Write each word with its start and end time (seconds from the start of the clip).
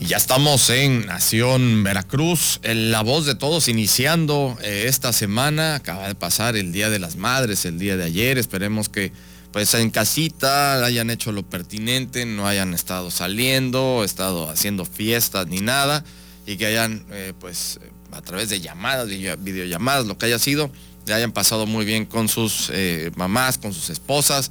Ya 0.00 0.16
estamos 0.16 0.70
en 0.70 1.06
Nación 1.06 1.84
Veracruz, 1.84 2.58
en 2.62 2.90
la 2.90 3.02
voz 3.02 3.26
de 3.26 3.34
todos 3.34 3.68
iniciando 3.68 4.56
eh, 4.62 4.86
esta 4.86 5.12
semana. 5.12 5.74
Acaba 5.74 6.08
de 6.08 6.14
pasar 6.14 6.56
el 6.56 6.72
Día 6.72 6.88
de 6.88 6.98
las 6.98 7.16
Madres, 7.16 7.66
el 7.66 7.78
día 7.78 7.98
de 7.98 8.04
ayer. 8.04 8.38
Esperemos 8.38 8.88
que 8.88 9.12
pues 9.52 9.74
en 9.74 9.90
casita 9.90 10.84
hayan 10.84 11.10
hecho 11.10 11.32
lo 11.32 11.42
pertinente, 11.42 12.24
no 12.24 12.48
hayan 12.48 12.72
estado 12.72 13.10
saliendo, 13.10 14.02
estado 14.02 14.48
haciendo 14.48 14.86
fiestas 14.86 15.46
ni 15.48 15.60
nada 15.60 16.02
y 16.46 16.56
que 16.56 16.66
hayan 16.66 17.04
eh, 17.10 17.34
pues 17.38 17.78
a 18.10 18.22
través 18.22 18.48
de 18.48 18.60
llamadas, 18.60 19.06
videollamadas, 19.06 20.06
lo 20.06 20.16
que 20.16 20.26
haya 20.26 20.38
sido, 20.38 20.70
le 21.06 21.14
hayan 21.14 21.32
pasado 21.32 21.66
muy 21.66 21.84
bien 21.84 22.06
con 22.06 22.28
sus 22.28 22.70
eh, 22.72 23.10
mamás, 23.16 23.58
con 23.58 23.74
sus 23.74 23.90
esposas 23.90 24.50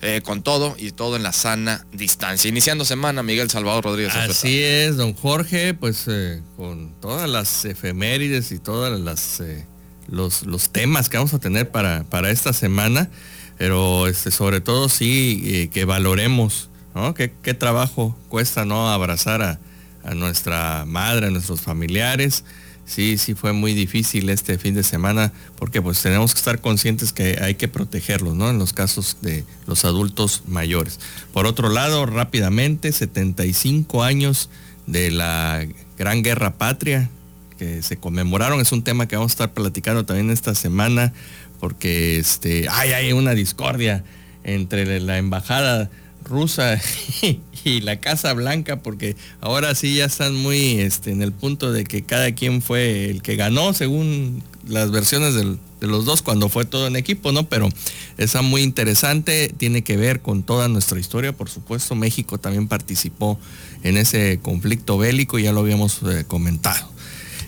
eh, 0.00 0.22
con 0.24 0.42
todo 0.42 0.76
y 0.78 0.92
todo 0.92 1.16
en 1.16 1.24
la 1.24 1.32
sana 1.32 1.84
distancia. 1.92 2.48
Iniciando 2.48 2.84
semana, 2.84 3.24
Miguel 3.24 3.50
Salvador 3.50 3.82
Rodríguez. 3.82 4.14
Así 4.14 4.62
es, 4.62 4.96
don 4.96 5.12
Jorge, 5.12 5.74
pues 5.74 6.04
eh, 6.06 6.40
con 6.56 6.92
todas 7.00 7.28
las 7.28 7.64
efemérides 7.64 8.52
y 8.52 8.60
todas 8.60 8.98
las 9.00 9.40
eh, 9.40 9.66
los, 10.06 10.44
los, 10.44 10.70
temas 10.70 11.08
que 11.08 11.16
vamos 11.16 11.34
a 11.34 11.40
tener 11.40 11.70
para, 11.70 12.04
para 12.04 12.30
esta 12.30 12.52
semana, 12.52 13.10
pero 13.58 14.06
este, 14.06 14.30
sobre 14.30 14.60
todo 14.60 14.88
sí 14.88 15.68
que 15.72 15.84
valoremos, 15.84 16.70
¿no? 16.94 17.14
¿Qué, 17.14 17.28
trabajo 17.54 18.16
cuesta 18.28 18.64
no 18.64 18.88
abrazar 18.88 19.42
a, 19.42 19.58
a 20.04 20.14
nuestra 20.14 20.84
madre, 20.86 21.26
a 21.26 21.30
nuestros 21.30 21.60
familiares 21.60 22.44
sí, 22.88 23.18
sí 23.18 23.34
fue 23.34 23.52
muy 23.52 23.74
difícil 23.74 24.28
este 24.30 24.58
fin 24.58 24.74
de 24.74 24.82
semana 24.82 25.32
porque 25.56 25.80
pues 25.80 26.02
tenemos 26.02 26.32
que 26.32 26.38
estar 26.38 26.60
conscientes 26.60 27.12
que 27.12 27.38
hay 27.40 27.54
que 27.54 27.68
protegerlos, 27.68 28.34
¿no? 28.34 28.50
En 28.50 28.58
los 28.58 28.72
casos 28.72 29.18
de 29.20 29.44
los 29.66 29.84
adultos 29.84 30.42
mayores. 30.48 30.98
Por 31.32 31.46
otro 31.46 31.68
lado, 31.68 32.06
rápidamente, 32.06 32.90
75 32.90 34.02
años 34.02 34.50
de 34.86 35.10
la 35.10 35.64
Gran 35.96 36.22
Guerra 36.22 36.54
Patria 36.58 37.10
que 37.58 37.82
se 37.82 37.96
conmemoraron, 37.96 38.60
es 38.60 38.72
un 38.72 38.82
tema 38.82 39.06
que 39.06 39.16
vamos 39.16 39.32
a 39.32 39.34
estar 39.34 39.52
platicando 39.52 40.06
también 40.06 40.30
esta 40.30 40.54
semana 40.54 41.12
porque 41.60 42.18
este, 42.18 42.68
hay, 42.70 42.92
hay 42.92 43.12
una 43.12 43.34
discordia 43.34 44.04
entre 44.44 45.00
la 45.00 45.18
embajada 45.18 45.90
rusa 46.28 46.80
y 47.64 47.80
la 47.80 48.00
Casa 48.00 48.32
Blanca, 48.34 48.82
porque 48.82 49.16
ahora 49.40 49.74
sí 49.74 49.96
ya 49.96 50.04
están 50.04 50.34
muy 50.36 50.80
este, 50.80 51.10
en 51.10 51.22
el 51.22 51.32
punto 51.32 51.72
de 51.72 51.84
que 51.84 52.02
cada 52.02 52.32
quien 52.34 52.62
fue 52.62 53.10
el 53.10 53.22
que 53.22 53.36
ganó, 53.36 53.72
según 53.72 54.42
las 54.66 54.90
versiones 54.90 55.34
de 55.34 55.86
los 55.86 56.04
dos, 56.04 56.22
cuando 56.22 56.48
fue 56.48 56.64
todo 56.64 56.86
en 56.86 56.96
equipo, 56.96 57.32
¿no? 57.32 57.48
Pero 57.48 57.68
esa 58.18 58.42
muy 58.42 58.62
interesante, 58.62 59.52
tiene 59.56 59.82
que 59.82 59.96
ver 59.96 60.20
con 60.20 60.42
toda 60.42 60.68
nuestra 60.68 61.00
historia, 61.00 61.32
por 61.32 61.48
supuesto. 61.48 61.94
México 61.94 62.38
también 62.38 62.68
participó 62.68 63.38
en 63.82 63.96
ese 63.96 64.40
conflicto 64.42 64.98
bélico, 64.98 65.38
ya 65.38 65.52
lo 65.52 65.60
habíamos 65.60 66.00
eh, 66.02 66.24
comentado. 66.26 66.90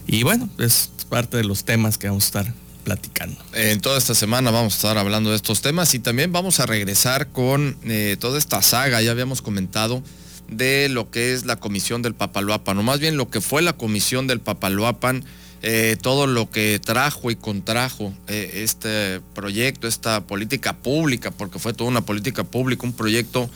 Y 0.07 0.23
bueno, 0.23 0.49
es 0.59 0.91
parte 1.09 1.37
de 1.37 1.45
los 1.45 1.65
temas 1.65 1.99
que 1.99 2.09
vamos 2.09 2.25
a 2.25 2.27
estar 2.27 2.55
platicando. 2.81 3.37
En 3.53 3.81
toda 3.81 3.99
esta 3.99 4.15
semana 4.15 4.51
vamos 4.51 4.75
a 4.75 4.77
estar 4.77 4.99
hablando 4.99 5.31
de 5.31 5.37
estos 5.37 5.63
temas 5.63 5.95
y 5.95 5.99
también 5.99 6.33
vamos 6.33 6.61
a 6.61 6.67
regresar 6.67 7.29
con 7.29 7.77
eh, 7.85 8.17
toda 8.19 8.39
esta 8.39 8.63
saga, 8.63 9.01
ya 9.03 9.11
habíamos 9.11 9.43
comentado, 9.43 10.03
de 10.49 10.89
lo 10.89 11.11
que 11.11 11.33
es 11.33 11.45
la 11.47 11.57
comisión 11.57 12.03
del 12.03 12.15
Papaloapan, 12.15 12.79
o 12.79 12.83
más 12.83 12.99
bien 12.99 13.17
lo 13.17 13.31
que 13.31 13.41
fue 13.41 13.63
la 13.63 13.73
comisión 13.73 14.27
del 14.27 14.41
Papaloapan, 14.41 15.25
eh, 15.63 15.97
todo 16.01 16.27
lo 16.27 16.51
que 16.51 16.81
trajo 16.83 17.31
y 17.31 17.37
contrajo 17.37 18.15
eh, 18.27 18.63
este 18.65 19.21
proyecto, 19.35 19.87
esta 19.87 20.27
política 20.27 20.77
pública, 20.77 21.31
porque 21.31 21.59
fue 21.59 21.75
toda 21.75 21.91
una 21.91 22.01
política 22.01 22.45
pública, 22.45 22.87
un 22.87 22.95
proyecto 22.95 23.51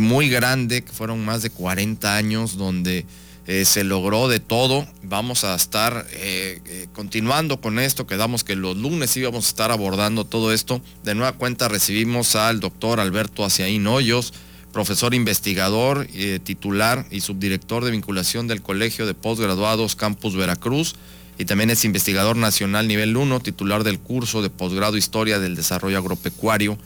muy 0.00 0.30
grande, 0.30 0.82
que 0.82 0.90
fueron 0.90 1.22
más 1.22 1.42
de 1.42 1.50
40 1.50 2.16
años 2.16 2.56
donde 2.56 3.04
eh, 3.46 3.64
se 3.64 3.84
logró 3.84 4.28
de 4.28 4.40
todo. 4.40 4.86
Vamos 5.04 5.44
a 5.44 5.54
estar 5.54 6.06
eh, 6.10 6.60
eh, 6.66 6.88
continuando 6.92 7.60
con 7.60 7.78
esto. 7.78 8.06
Quedamos 8.06 8.42
que 8.42 8.56
los 8.56 8.76
lunes 8.76 9.16
íbamos 9.16 9.46
a 9.46 9.48
estar 9.48 9.70
abordando 9.70 10.24
todo 10.24 10.52
esto. 10.52 10.80
De 11.04 11.14
nueva 11.14 11.32
cuenta 11.32 11.68
recibimos 11.68 12.34
al 12.34 12.58
doctor 12.58 12.98
Alberto 12.98 13.44
Aciaín 13.44 13.86
Hoyos, 13.86 14.34
profesor 14.72 15.14
investigador, 15.14 16.08
titular 16.42 17.06
y 17.10 17.20
subdirector 17.20 17.84
de 17.84 17.92
vinculación 17.92 18.48
del 18.48 18.62
Colegio 18.62 19.06
de 19.06 19.14
Postgraduados 19.14 19.94
Campus 19.94 20.34
Veracruz. 20.34 20.96
Y 21.38 21.44
también 21.44 21.70
es 21.70 21.84
investigador 21.84 22.36
nacional 22.36 22.88
nivel 22.88 23.16
1, 23.16 23.40
titular 23.40 23.84
del 23.84 24.00
curso 24.00 24.42
de 24.42 24.50
posgrado 24.50 24.96
Historia 24.96 25.38
del 25.38 25.54
Desarrollo 25.54 25.98
Agropecuario 25.98 26.78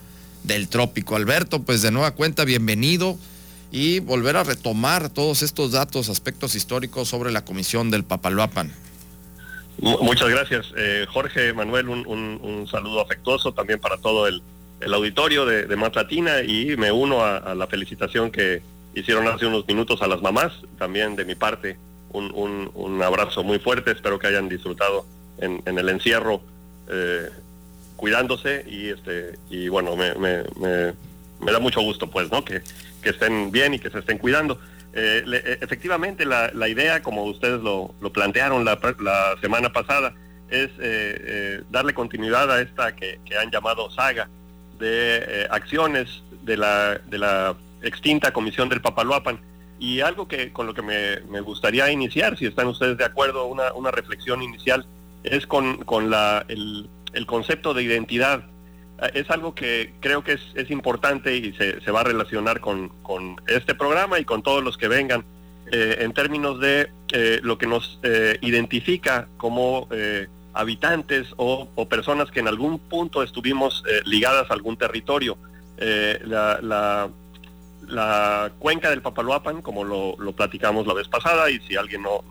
del 0.43 0.67
Trópico. 0.67 1.15
Alberto, 1.15 1.63
pues 1.63 1.81
de 1.81 1.91
nueva 1.91 2.11
cuenta, 2.11 2.45
bienvenido 2.45 3.17
y 3.71 3.99
volver 3.99 4.35
a 4.35 4.43
retomar 4.43 5.09
todos 5.09 5.41
estos 5.41 5.71
datos, 5.71 6.09
aspectos 6.09 6.55
históricos 6.55 7.07
sobre 7.07 7.31
la 7.31 7.45
comisión 7.45 7.89
del 7.89 8.03
Papaloapan. 8.03 8.71
Muchas 9.79 10.29
gracias, 10.29 10.73
eh, 10.77 11.07
Jorge 11.09 11.53
Manuel, 11.53 11.89
un, 11.89 12.67
saludo 12.69 13.01
afectuoso 13.01 13.53
también 13.53 13.79
para 13.79 13.97
todo 13.97 14.27
el, 14.27 14.43
auditorio 14.93 15.45
de, 15.45 15.65
de 15.65 15.75
Matlatina 15.75 16.41
y 16.41 16.75
me 16.75 16.91
uno 16.91 17.23
a, 17.23 17.55
la 17.55 17.67
felicitación 17.67 18.29
que 18.29 18.61
hicieron 18.93 19.27
hace 19.27 19.45
unos 19.45 19.67
minutos 19.67 20.01
a 20.01 20.07
las 20.07 20.21
mamás, 20.21 20.53
también 20.77 21.15
de 21.15 21.25
mi 21.25 21.35
parte 21.35 21.77
un, 22.13 23.01
abrazo 23.03 23.43
muy 23.43 23.59
fuerte, 23.59 23.91
espero 23.91 24.19
que 24.19 24.27
hayan 24.27 24.49
disfrutado 24.49 25.05
en, 25.39 25.61
el 25.65 25.89
encierro 25.89 26.41
eh, 26.89 27.29
cuidándose 27.95 28.65
y 28.67 28.89
este 28.89 29.37
y 29.49 29.67
bueno 29.69 29.95
me, 29.95 30.13
me, 30.15 30.43
me, 31.39 31.51
da 31.51 31.59
mucho 31.59 31.81
gusto 31.81 32.09
pues 32.09 32.31
no 32.31 32.43
que 32.43 32.61
que 33.01 33.09
estén 33.09 33.51
bien 33.51 33.73
y 33.73 33.79
que 33.79 33.89
se 33.89 33.99
estén 33.99 34.17
cuidando. 34.17 34.59
Eh, 34.93 35.23
eh, 35.25 35.57
efectivamente, 35.61 36.25
la, 36.25 36.67
idea, 36.67 37.01
como 37.01 37.23
ustedes 37.23 37.61
lo, 37.61 37.93
plantearon 38.13 38.65
la, 38.65 38.77
semana 39.41 39.71
pasada, 39.71 40.13
es 40.49 40.69
eh, 40.79 41.61
darle 41.69 41.93
continuidad 41.93 42.51
a 42.51 42.61
esta 42.61 42.95
que, 42.95 43.19
han 43.39 43.51
llamado 43.51 43.89
saga 43.91 44.29
de 44.79 45.47
acciones 45.49 46.23
de 46.43 46.57
la, 46.57 46.97
de 46.97 47.17
la 47.17 47.55
extinta 47.81 48.31
comisión 48.31 48.69
del 48.69 48.81
Papaloapan. 48.81 49.39
Y 49.79 50.01
algo 50.01 50.27
que 50.27 50.53
con 50.53 50.67
lo 50.67 50.73
que 50.75 50.83
me, 50.83 51.41
gustaría 51.41 51.89
iniciar, 51.91 52.37
si 52.37 52.45
están 52.45 52.67
ustedes 52.67 52.97
de 52.97 53.05
acuerdo, 53.05 53.45
una, 53.45 53.91
reflexión 53.91 54.43
inicial, 54.43 54.85
es 55.23 55.47
con, 55.47 56.09
la, 56.09 56.45
el, 56.49 56.89
el 57.13 57.25
concepto 57.25 57.73
de 57.73 57.83
identidad 57.83 58.43
es 59.13 59.29
algo 59.31 59.55
que 59.55 59.93
creo 59.99 60.23
que 60.23 60.33
es, 60.33 60.71
importante 60.71 61.35
y 61.35 61.53
se, 61.53 61.91
va 61.91 62.01
a 62.01 62.03
relacionar 62.03 62.61
con, 62.61 62.91
este 63.47 63.73
programa 63.73 64.19
y 64.19 64.25
con 64.25 64.43
todos 64.43 64.63
los 64.63 64.77
que 64.77 64.87
vengan 64.87 65.25
eh, 65.71 65.97
en 65.99 66.13
términos 66.13 66.59
de 66.59 66.89
eh, 67.11 67.39
lo 67.43 67.57
que 67.57 67.67
nos 67.67 67.99
eh, 68.03 68.37
identifica 68.41 69.27
como 69.37 69.87
habitantes 70.53 71.27
o, 71.37 71.67
personas 71.89 72.29
que 72.29 72.41
en 72.41 72.47
algún 72.47 72.77
punto 72.77 73.23
estuvimos 73.23 73.83
ligadas 74.05 74.49
a 74.51 74.53
algún 74.53 74.77
territorio. 74.77 75.37
La, 76.23 77.09
cuenca 78.59 78.89
del 78.89 79.01
Papaloapan, 79.01 79.61
como 79.61 79.83
lo, 79.83 80.31
platicamos 80.33 80.85
la 80.85 80.93
vez 80.93 81.07
pasada, 81.07 81.49
y 81.49 81.59
si 81.61 81.75
alguien 81.75 82.03
no, 82.03 82.23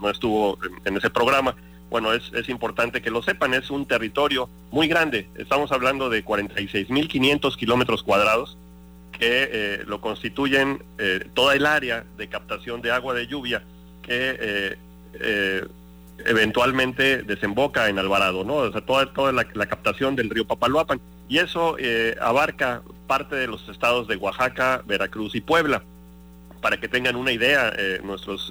no, 0.00 0.08
estuvo 0.08 0.56
en 0.84 0.96
ese 0.96 1.10
programa, 1.10 1.56
bueno, 1.92 2.14
es, 2.14 2.48
importante 2.48 3.02
que 3.02 3.10
lo 3.10 3.22
sepan, 3.22 3.52
es 3.52 3.70
un 3.70 3.84
territorio 3.84 4.48
muy 4.70 4.88
grande, 4.88 5.28
estamos 5.36 5.72
hablando 5.72 6.08
de 6.08 6.24
46.500 6.24 7.54
kilómetros 7.54 8.02
cuadrados 8.02 8.56
que 9.12 9.50
eh, 9.52 9.84
lo 9.86 10.00
constituyen 10.00 10.82
eh, 10.96 11.28
toda 11.34 11.54
el 11.54 11.66
área 11.66 12.06
de 12.16 12.28
captación 12.28 12.80
de 12.80 12.92
agua 12.92 13.12
de 13.12 13.26
lluvia 13.26 13.62
que 14.00 14.78
eh, 15.20 15.66
eventualmente 16.24 17.24
desemboca 17.24 17.90
en 17.90 17.98
Alvarado, 17.98 18.42
¿no? 18.42 18.54
O 18.54 18.72
sea, 18.72 18.80
toda, 18.80 19.12
toda 19.12 19.30
la, 19.32 19.44
captación 19.44 20.16
del 20.16 20.30
río 20.30 20.46
Papaloapan. 20.46 20.98
Y 21.28 21.38
eso 21.38 21.76
abarca 22.22 22.80
parte 23.06 23.36
de 23.36 23.48
los 23.48 23.68
estados 23.68 24.08
de 24.08 24.16
Oaxaca, 24.16 24.82
Veracruz 24.86 25.34
y 25.34 25.42
Puebla. 25.42 25.82
Para 26.62 26.78
que 26.78 26.88
tengan 26.88 27.16
una 27.16 27.32
idea, 27.32 27.72
nuestros 28.02 28.50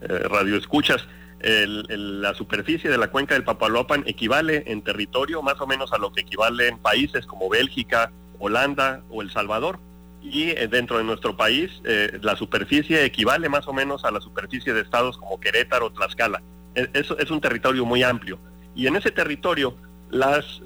radioescuchas, 0.00 1.06
la 1.44 2.34
superficie 2.34 2.88
de 2.88 2.96
la 2.96 3.08
cuenca 3.08 3.34
del 3.34 3.44
Papaloapan 3.44 4.04
equivale 4.06 4.64
en 4.66 4.82
territorio 4.82 5.42
más 5.42 5.60
o 5.60 5.66
menos 5.66 5.92
a 5.92 5.98
lo 5.98 6.12
que 6.12 6.22
equivale 6.22 6.68
en 6.68 6.78
países 6.78 7.26
como 7.26 7.50
Bélgica, 7.50 8.10
Holanda 8.38 9.02
o 9.10 9.20
El 9.20 9.30
Salvador. 9.30 9.78
Y 10.22 10.50
eh, 10.50 10.68
dentro 10.68 10.96
de 10.96 11.04
nuestro 11.04 11.36
país, 11.36 11.70
eh, 11.84 12.18
la 12.22 12.34
superficie 12.34 13.04
equivale 13.04 13.50
más 13.50 13.68
o 13.68 13.74
menos 13.74 14.06
a 14.06 14.10
la 14.10 14.22
superficie 14.22 14.72
de 14.72 14.80
estados 14.80 15.18
como 15.18 15.38
Querétaro, 15.38 15.90
Tlaxcala. 15.90 16.42
E, 16.74 16.88
es, 16.94 17.30
un 17.30 17.42
territorio 17.42 17.84
muy 17.84 18.02
amplio. 18.02 18.38
Y 18.74 18.86
en 18.86 18.96
ese 18.96 19.10
territorio, 19.10 19.76
las, 20.10 20.62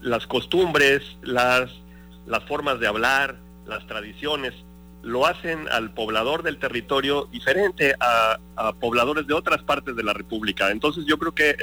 las 0.00 0.26
costumbres, 0.26 1.16
las, 1.22 1.70
las 2.26 2.42
formas 2.44 2.80
de 2.80 2.88
hablar, 2.88 3.36
las 3.66 3.86
tradiciones, 3.86 4.52
lo 5.04 5.26
hacen 5.26 5.68
al 5.70 5.90
poblador 5.90 6.42
del 6.42 6.58
territorio 6.58 7.28
diferente 7.30 7.94
a, 8.00 8.38
pobladores 8.80 9.26
de 9.26 9.34
otras 9.34 9.62
partes 9.62 9.96
de 9.96 10.02
la 10.02 10.12
República. 10.12 10.70
Entonces 10.70 11.04
yo 11.06 11.18
creo 11.18 11.32
que 11.32 11.56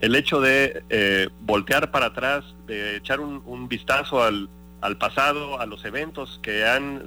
el 0.00 0.14
hecho 0.14 0.40
de 0.40 1.30
voltear 1.40 1.90
para 1.90 2.06
atrás, 2.06 2.44
de 2.66 2.96
echar 2.96 3.20
un, 3.20 3.68
vistazo 3.68 4.22
al, 4.22 4.48
al, 4.80 4.96
pasado, 4.98 5.60
a 5.60 5.66
los 5.66 5.84
eventos 5.84 6.40
que 6.42 6.66
han, 6.66 7.04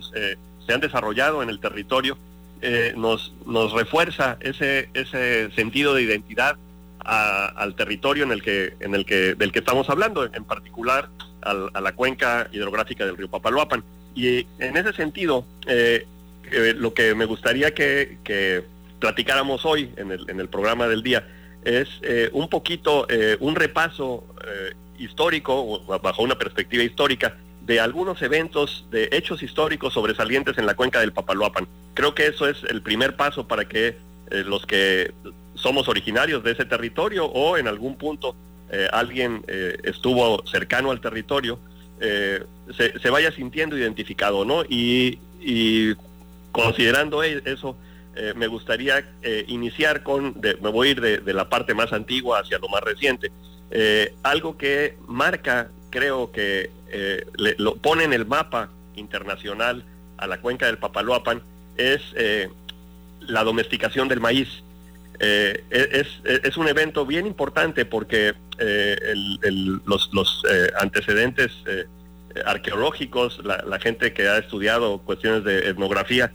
se 0.65 0.73
han 0.73 0.79
desarrollado 0.81 1.43
en 1.43 1.49
el 1.49 1.59
territorio, 1.59 2.17
eh, 2.61 2.93
nos, 2.95 3.33
nos 3.45 3.73
refuerza 3.73 4.37
ese, 4.39 4.89
ese 4.93 5.51
sentido 5.51 5.93
de 5.93 6.03
identidad 6.03 6.57
al 6.99 7.75
territorio 7.75 8.23
en 8.23 8.31
el 8.31 8.41
que, 8.41 8.73
en 8.79 8.95
el 8.95 9.05
que, 9.05 9.35
del 9.35 9.51
que 9.51 9.59
estamos 9.59 9.87
hablando, 9.91 10.25
en 10.25 10.43
particular 10.43 11.09
a 11.43 11.79
la 11.79 11.91
cuenca 11.91 12.49
hidrográfica 12.51 13.05
del 13.05 13.15
río 13.15 13.29
Papaloapan. 13.29 13.83
Y 14.15 14.47
en 14.59 14.77
ese 14.77 14.93
sentido, 14.93 15.45
eh, 15.67 16.05
eh, 16.51 16.73
lo 16.77 16.93
que 16.93 17.13
me 17.13 17.25
gustaría 17.25 17.73
que, 17.73 18.63
platicáramos 18.99 19.65
hoy 19.65 19.91
en 19.97 20.11
el, 20.11 20.29
en 20.29 20.39
el, 20.39 20.47
programa 20.47 20.87
del 20.87 21.03
día 21.03 21.27
es 21.63 21.89
un 22.31 22.47
poquito 22.47 23.05
un 23.39 23.55
repaso 23.55 24.23
histórico, 24.97 25.81
bajo 26.01 26.23
una 26.23 26.37
perspectiva 26.37 26.83
histórica, 26.83 27.35
de 27.65 27.79
algunos 27.79 28.21
eventos, 28.21 28.85
de 28.91 29.09
hechos 29.11 29.41
históricos 29.41 29.93
sobresalientes 29.93 30.57
en 30.57 30.65
la 30.65 30.75
cuenca 30.75 30.99
del 30.99 31.13
Papaloapan. 31.13 31.67
Creo 31.93 32.13
que 32.13 32.27
eso 32.27 32.47
es 32.47 32.63
el 32.69 32.81
primer 32.81 33.15
paso 33.15 33.47
para 33.47 33.67
que 33.67 33.97
eh, 34.31 34.43
los 34.45 34.65
que 34.65 35.13
somos 35.55 35.87
originarios 35.87 36.43
de 36.43 36.51
ese 36.51 36.65
territorio 36.65 37.25
o 37.25 37.57
en 37.57 37.67
algún 37.67 37.95
punto 37.97 38.35
eh, 38.71 38.87
alguien 38.91 39.43
eh, 39.47 39.77
estuvo 39.83 40.45
cercano 40.47 40.91
al 40.91 41.01
territorio, 41.01 41.59
se, 42.77 43.09
vaya 43.09 43.31
sintiendo 43.31 43.77
identificado, 43.77 44.45
¿no? 44.45 44.63
Y, 44.67 45.19
considerando 46.51 47.23
e, 47.23 47.41
eso, 47.45 47.77
me 48.35 48.47
gustaría 48.47 49.05
iniciar 49.47 50.03
con, 50.03 50.35
me 50.41 50.69
voy 50.69 50.87
a 50.87 50.91
ir 50.91 51.01
de, 51.01 51.17
de, 51.19 51.33
la 51.33 51.49
parte 51.49 51.73
más 51.73 51.91
antigua 51.93 52.39
hacia 52.39 52.57
lo 52.59 52.69
más 52.69 52.81
reciente, 52.81 53.31
algo 54.23 54.57
que 54.57 54.97
marca, 55.07 55.69
creo 55.91 56.31
que 56.31 56.71
eh, 56.97 57.25
lo 57.57 57.75
pone 57.75 58.05
en 58.05 58.13
el 58.13 58.25
mapa 58.25 58.69
internacional 58.95 59.83
a 60.17 60.27
la 60.27 60.39
cuenca 60.39 60.65
del 60.65 60.77
Papaloapan 60.77 61.41
es 61.75 62.01
eh, 62.15 62.49
la 63.19 63.43
domesticación 63.43 64.07
del 64.07 64.21
maíz. 64.21 64.47
Eh, 65.19 65.63
es, 65.69 66.07
es, 66.23 66.57
un 66.57 66.67
evento 66.67 67.05
bien 67.05 67.25
importante 67.25 67.85
porque 67.85 68.33
los, 69.85 70.09
los 70.13 70.43
antecedentes 70.79 71.51
arqueológicos, 72.45 73.41
la, 73.43 73.79
gente 73.79 74.13
que 74.13 74.27
ha 74.27 74.37
estudiado 74.37 74.99
cuestiones 74.99 75.43
de 75.43 75.69
etnografía, 75.69 76.33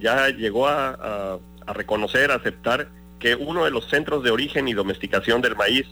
ya 0.00 0.28
llegó 0.30 0.68
a, 0.68 1.38
reconocer, 1.66 2.30
a 2.30 2.36
aceptar 2.36 2.88
que 3.18 3.34
uno 3.34 3.64
de 3.64 3.70
los 3.70 3.88
centros 3.90 4.24
de 4.24 4.30
origen 4.30 4.68
y 4.68 4.72
domesticación 4.72 5.42
del 5.42 5.54
maíz 5.54 5.86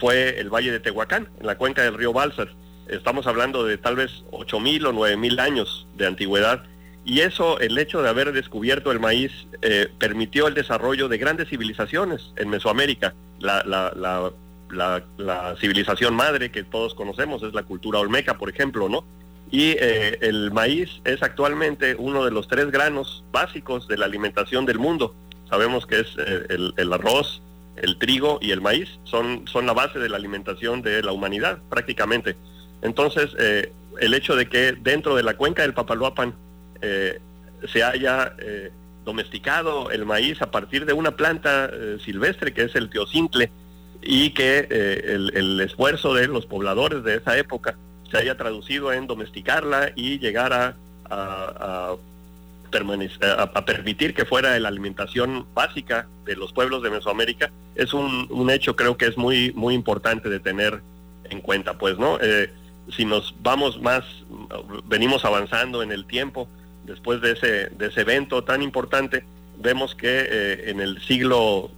fue 0.00 0.40
el 0.40 0.50
Valle 0.50 0.72
de 0.72 0.80
Tehuacán, 0.80 1.28
en 1.38 1.46
la 1.46 1.56
cuenca 1.56 1.82
del 1.82 1.94
río 1.94 2.12
Balsas 2.12 2.48
estamos 2.90 3.26
hablando 3.26 3.64
de 3.64 3.78
tal 3.78 3.96
vez 3.96 4.24
8.000 4.32 4.86
o 4.86 4.92
9.000 4.92 5.40
años 5.40 5.86
de 5.96 6.06
antigüedad, 6.06 6.64
y 7.04 7.20
eso, 7.20 7.58
el 7.60 7.78
hecho 7.78 8.02
de 8.02 8.08
haber 8.08 8.32
descubierto 8.32 8.92
el 8.92 9.00
maíz, 9.00 9.32
eh, 9.62 9.88
permitió 9.98 10.48
el 10.48 10.54
desarrollo 10.54 11.08
de 11.08 11.18
grandes 11.18 11.48
civilizaciones 11.48 12.32
en 12.36 12.50
Mesoamérica. 12.50 13.14
La, 13.38 13.62
la, 13.64 14.30
civilización 15.58 16.14
madre 16.14 16.50
que 16.50 16.64
todos 16.64 16.94
conocemos 16.94 17.42
es 17.42 17.54
la 17.54 17.62
cultura 17.62 17.98
olmeca, 17.98 18.38
por 18.38 18.48
ejemplo, 18.48 18.88
¿no? 18.88 19.04
Y 19.50 19.70
eh, 19.80 20.18
el 20.20 20.52
maíz 20.52 21.00
es 21.04 21.22
actualmente 21.22 21.96
uno 21.98 22.24
de 22.24 22.30
los 22.30 22.46
tres 22.46 22.70
granos 22.70 23.24
básicos 23.32 23.88
de 23.88 23.98
la 23.98 24.06
alimentación 24.06 24.64
del 24.64 24.78
mundo. 24.78 25.14
Sabemos 25.48 25.86
que 25.86 26.00
es 26.00 26.06
eh, 26.18 26.72
el, 26.76 26.92
arroz, 26.92 27.42
el 27.76 27.98
trigo 27.98 28.38
y 28.40 28.52
el 28.52 28.60
maíz, 28.60 28.88
son, 29.02 29.46
son 29.48 29.66
la 29.66 29.72
base 29.72 29.98
de 29.98 30.08
la 30.08 30.16
alimentación 30.16 30.82
de 30.82 31.02
la 31.02 31.10
humanidad 31.10 31.58
prácticamente. 31.68 32.36
Entonces, 32.82 33.30
eh, 33.38 33.72
el 33.98 34.14
hecho 34.14 34.36
de 34.36 34.48
que 34.48 34.72
dentro 34.72 35.16
de 35.16 35.24
la 35.24 35.36
cuenca 35.36 35.62
del 35.62 35.74
Papaloapan 35.74 36.34
se 37.70 37.82
haya 37.82 38.34
domesticado 39.04 39.90
el 39.90 40.06
maíz 40.06 40.40
a 40.40 40.50
partir 40.50 40.86
de 40.86 40.94
una 40.94 41.14
planta 41.14 41.70
silvestre 42.02 42.54
que 42.54 42.62
es 42.62 42.74
el 42.74 42.88
teocintle 42.88 43.50
y 44.02 44.30
que 44.30 44.66
el, 44.70 45.60
esfuerzo 45.60 46.14
de 46.14 46.26
los 46.26 46.46
pobladores 46.46 47.04
de 47.04 47.16
esa 47.16 47.36
época 47.36 47.76
se 48.10 48.18
haya 48.18 48.36
traducido 48.36 48.92
en 48.92 49.06
domesticarla 49.06 49.92
y 49.94 50.18
llegar 50.18 50.52
a, 50.52 50.76
a, 51.10 51.96
permitir 53.66 54.14
que 54.14 54.24
fuera 54.24 54.58
la 54.58 54.68
alimentación 54.68 55.44
básica 55.54 56.06
de 56.24 56.36
los 56.36 56.52
pueblos 56.52 56.82
de 56.82 56.90
Mesoamérica, 56.90 57.50
es 57.74 57.92
un, 57.92 58.28
un, 58.30 58.48
hecho 58.50 58.76
creo 58.76 58.96
que 58.96 59.06
es 59.06 59.16
muy, 59.16 59.52
muy 59.52 59.74
importante 59.74 60.28
de 60.28 60.38
tener 60.38 60.80
en 61.28 61.40
cuenta, 61.40 61.78
pues, 61.78 61.98
¿no? 61.98 62.18
si 62.96 63.04
nos 63.04 63.34
vamos 63.42 63.80
más, 63.80 64.04
venimos 64.86 65.24
avanzando 65.24 65.82
en 65.82 65.92
el 65.92 66.04
tiempo, 66.04 66.48
después 66.84 67.20
de 67.20 67.32
ese, 67.32 67.68
de 67.70 67.86
ese 67.86 68.00
evento 68.02 68.42
tan 68.44 68.62
importante, 68.62 69.24
vemos 69.58 69.94
que 69.94 70.08
eh, 70.08 70.70
en 70.70 70.80
el 70.80 71.00
siglo 71.02 71.70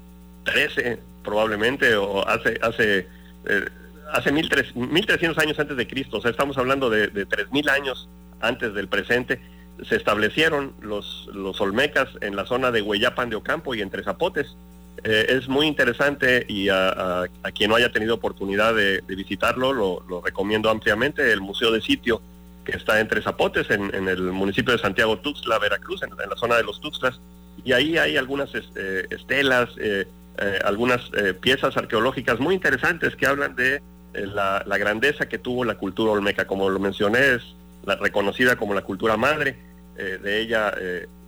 XIII, 0.47 0.99
probablemente, 1.23 1.95
o 1.97 2.27
hace, 2.27 2.59
hace, 2.63 3.09
eh, 3.47 3.69
hace 4.13 4.33
1300 4.33 5.39
años 5.39 5.59
antes 5.59 5.77
de 5.77 5.87
Cristo, 5.87 6.19
o 6.19 6.21
sea, 6.21 6.31
estamos 6.31 6.59
hablando 6.59 6.91
de, 6.91 7.09
de 7.09 7.27
3000 7.27 7.69
años 7.71 8.09
antes 8.41 8.75
del 8.75 8.89
presente, 8.89 9.41
se 9.89 9.97
establecieron 9.97 10.75
los, 10.81 11.29
los 11.33 11.61
olmecas 11.61 12.09
en 12.21 12.37
la 12.37 12.47
zona 12.47 12.71
de 12.71 12.83
Hueyapan 12.83 13.31
de 13.31 13.37
Ocampo 13.37 13.75
y 13.75 13.83
entre 13.83 14.03
Zapotes, 14.03 14.57
eh, 15.05 15.27
es 15.31 15.49
muy 15.49 15.67
interesante 15.67 16.45
y 16.49 16.69
a, 16.69 17.25
quien 17.55 17.71
no 17.71 17.77
haya 17.77 17.91
tenido 17.91 18.15
oportunidad 18.15 18.75
de, 18.75 19.03
visitarlo, 19.09 19.73
lo, 19.73 20.21
recomiendo 20.21 20.71
ampliamente, 20.71 21.33
el 21.33 21.41
Museo 21.41 21.73
de 21.73 21.81
Sitio, 21.81 22.21
que 22.65 22.77
está 22.77 23.01
entre 23.01 23.23
Zapotes, 23.23 23.71
en, 23.71 24.09
el 24.09 24.23
municipio 24.33 24.73
de 24.73 24.79
Santiago 24.79 25.19
Tuxtla, 25.19 25.59
Veracruz, 25.59 26.03
en, 26.03 26.11
la 26.11 26.37
zona 26.37 26.57
de 26.57 26.63
los 26.63 26.81
Tuxtlas, 26.81 27.21
y 27.65 27.73
ahí 27.73 27.99
hay 27.99 28.17
algunas 28.17 28.55
este, 28.55 29.13
estelas, 29.13 29.71
eh, 29.79 30.07
eh, 30.39 30.59
algunas 30.65 31.11
piezas 31.41 31.77
arqueológicas 31.77 32.41
muy 32.41 32.55
interesantes 32.55 33.17
que 33.17 33.27
hablan 33.27 33.55
de 33.55 33.83
la, 34.15 34.63
la, 34.67 34.79
grandeza 34.79 35.29
que 35.29 35.39
tuvo 35.39 35.65
la 35.65 35.77
cultura 35.77 36.13
olmeca, 36.13 36.47
como 36.47 36.69
lo 36.69 36.79
mencioné, 36.79 37.35
es 37.35 37.43
la, 37.85 37.97
reconocida 37.97 38.57
como 38.57 38.75
la 38.75 38.83
cultura 38.83 39.17
madre, 39.17 39.57
de 39.97 40.41
ella 40.41 40.73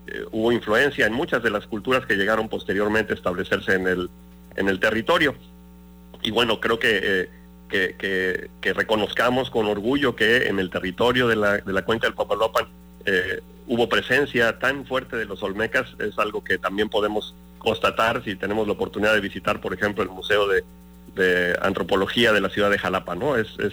eh, 0.06 0.25
hubo 0.32 0.52
influencia 0.52 1.06
en 1.06 1.14
muchas 1.14 1.42
de 1.42 1.50
las 1.50 1.66
culturas 1.66 2.04
que 2.04 2.16
llegaron 2.16 2.49
posteriormente 2.49 3.14
a 3.14 3.16
establecerse 3.16 3.75
en 3.75 3.87
el, 3.87 4.11
en 4.56 4.68
el 4.68 4.78
territorio. 4.78 5.34
Y 6.23 6.30
bueno, 6.30 6.61
creo 6.61 6.78
que, 6.78 7.28
eh, 7.70 8.49
que, 8.61 8.73
reconozcamos 8.75 9.50
con 9.50 9.66
orgullo 9.66 10.14
que 10.14 10.49
en 10.49 10.58
el 10.58 10.70
territorio 10.70 11.26
de 11.26 11.37
la, 11.37 11.58
de 11.58 11.73
la 11.73 11.82
cuenca 11.82 12.06
del 12.06 12.14
Papalopan 12.14 12.66
eh, 13.06 13.40
hubo 13.66 13.88
presencia 13.88 14.58
tan 14.58 14.84
fuerte 14.87 15.16
de 15.16 15.25
los 15.25 15.42
olmecas, 15.42 15.87
es 15.99 16.18
algo 16.18 16.44
que 16.44 16.58
también 16.58 16.88
podemos 16.88 17.34
constatar 17.64 18.23
si 18.23 18.37
tenemos 18.37 18.66
la 18.66 18.75
oportunidad 18.75 19.14
de 19.14 19.21
visitar, 19.21 19.61
por 19.61 19.75
ejemplo, 19.75 20.04
el 20.04 20.11
Museo 20.11 20.47
de, 20.47 20.62
Antropología 21.62 22.33
de 22.33 22.40
la 22.40 22.50
ciudad 22.50 22.71
de 22.71 22.78
Jalapa, 22.78 23.14
¿no? 23.14 23.37
Es, 23.37 23.47
es, 23.61 23.73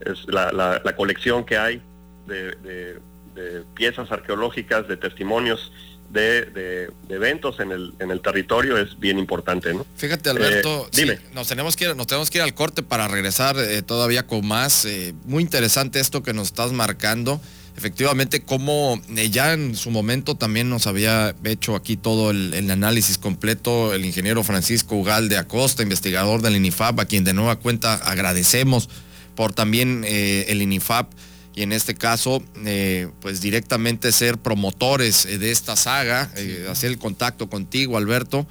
es 0.00 0.24
la, 0.28 0.52
la, 0.52 0.96
colección 0.96 1.44
que 1.44 1.58
hay 1.58 1.82
de 2.28 3.00
de 3.36 3.62
piezas 3.74 4.10
arqueológicas, 4.10 4.88
de 4.88 4.96
testimonios 4.96 5.70
de, 6.10 6.90
eventos 7.10 7.60
en 7.60 7.72
el, 7.72 7.92
en 7.98 8.10
el 8.10 8.20
territorio 8.22 8.78
es 8.78 8.98
bien 8.98 9.18
importante, 9.18 9.74
¿no? 9.74 9.84
Fíjate, 9.96 10.30
Alberto, 10.30 10.88
eh, 10.96 11.20
nos, 11.34 11.48
tenemos 11.48 11.76
que 11.76 11.84
ir, 11.84 11.96
nos 11.96 12.06
tenemos 12.06 12.30
que 12.30 12.38
ir 12.38 12.42
al 12.42 12.54
corte 12.54 12.82
para 12.82 13.06
regresar 13.06 13.58
eh, 13.58 13.82
todavía 13.82 14.26
con 14.26 14.46
más. 14.46 14.86
Eh, 14.86 15.14
muy 15.24 15.42
interesante 15.42 16.00
esto 16.00 16.22
que 16.22 16.32
nos 16.32 16.48
estás 16.48 16.72
marcando. 16.72 17.40
Efectivamente, 17.76 18.40
como 18.40 19.00
ya 19.30 19.52
en 19.52 19.76
su 19.76 19.90
momento 19.90 20.34
también 20.34 20.70
nos 20.70 20.86
había 20.86 21.34
hecho 21.44 21.76
aquí 21.76 21.96
todo 21.96 22.30
el, 22.30 22.54
el, 22.54 22.70
análisis 22.70 23.18
completo 23.18 23.92
el 23.92 24.04
ingeniero 24.04 24.42
Francisco 24.42 24.96
Ugalde 24.96 25.36
Acosta, 25.36 25.82
investigador 25.82 26.40
del 26.40 26.56
INIFAP, 26.56 27.00
a 27.00 27.04
quien 27.04 27.24
de 27.24 27.34
nueva 27.34 27.56
cuenta 27.56 27.94
agradecemos 27.94 28.88
por 29.34 29.52
también 29.52 30.04
el 30.06 30.62
INIFAP 30.62 31.12
y 31.56 31.62
en 31.62 31.72
este 31.72 31.94
caso, 31.94 32.42
eh, 32.66 33.08
pues 33.20 33.40
directamente 33.40 34.12
ser 34.12 34.36
promotores 34.36 35.24
eh, 35.24 35.38
de 35.38 35.50
esta 35.50 35.74
saga, 35.74 36.30
eh, 36.36 36.66
hacer 36.70 36.90
el 36.90 36.98
contacto 36.98 37.48
contigo, 37.48 37.96
Alberto, 37.96 38.46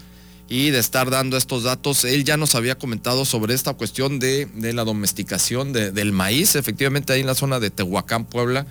y 0.50 0.72
de 0.72 0.79
estar 0.79 1.12
dando 1.12 1.38
estos 1.38 1.62
datos. 1.62 2.03
Él 2.03 2.24
ya 2.24 2.36
nos 2.36 2.55
había 2.55 2.79
comentado 2.79 3.24
sobre 3.24 3.53
esta 3.53 3.75
cuestión 3.75 4.17
de, 4.17 4.50
la 4.74 4.84
domesticación 4.84 5.72
del 5.72 6.12
maíz, 6.13 6.55
efectivamente 6.55 7.13
ahí 7.13 7.22
en 7.22 7.27
la 7.27 7.36
zona 7.36 7.60
de 7.60 7.70
Tehuacán, 7.70 8.25
Puebla, 8.25 8.65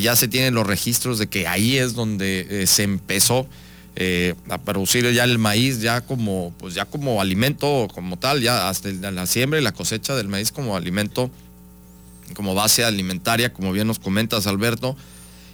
ya 0.00 0.14
se 0.16 0.28
tienen 0.28 0.54
los 0.54 0.66
registros 0.66 1.18
de 1.18 1.28
que 1.28 1.48
ahí 1.48 1.76
es 1.76 1.94
donde 1.94 2.64
se 2.66 2.84
empezó 2.84 3.48
eh, 3.94 4.34
a 4.48 4.56
producir 4.56 5.10
ya 5.12 5.24
el 5.24 5.38
maíz 5.38 5.82
ya 5.82 6.00
como, 6.00 6.54
pues 6.58 6.72
ya 6.72 6.86
como 6.86 7.20
alimento 7.20 7.88
como 7.92 8.18
tal, 8.18 8.40
ya 8.40 8.70
hasta 8.70 8.88
la 8.88 9.26
siembra 9.26 9.60
y 9.60 9.62
la 9.62 9.72
cosecha 9.72 10.16
del 10.16 10.28
maíz 10.28 10.50
como 10.50 10.76
alimento, 10.76 11.30
como 12.32 12.54
base 12.54 12.84
alimentaria, 12.84 13.52
como 13.52 13.70
bien 13.70 13.86
nos 13.86 13.98
comentas 13.98 14.46
Alberto. 14.46 14.96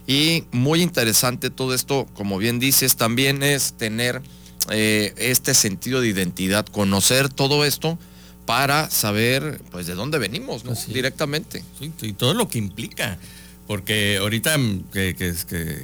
Y 0.06 0.44
muy 0.52 0.82
interesante 0.82 1.50
todo 1.50 1.74
esto, 1.74 2.06
como 2.14 2.38
bien 2.38 2.60
dices, 2.60 2.94
también 2.94 3.42
es 3.42 3.72
tener 3.72 4.22
eh, 4.70 5.14
este 5.16 5.52
sentido 5.52 6.00
de 6.00 6.08
identidad, 6.08 6.64
conocer 6.64 7.28
todo 7.28 7.64
esto 7.64 7.98
para 8.46 8.88
saber 8.88 9.60
pues 9.72 9.88
de 9.88 9.96
dónde 9.96 10.18
venimos, 10.18 10.64
¿no? 10.64 10.74
Directamente. 10.86 11.64
y 11.80 12.12
todo 12.12 12.34
lo 12.34 12.48
que 12.48 12.58
implica. 12.58 13.18
Porque 13.68 14.16
ahorita 14.16 14.58
que, 14.92 15.14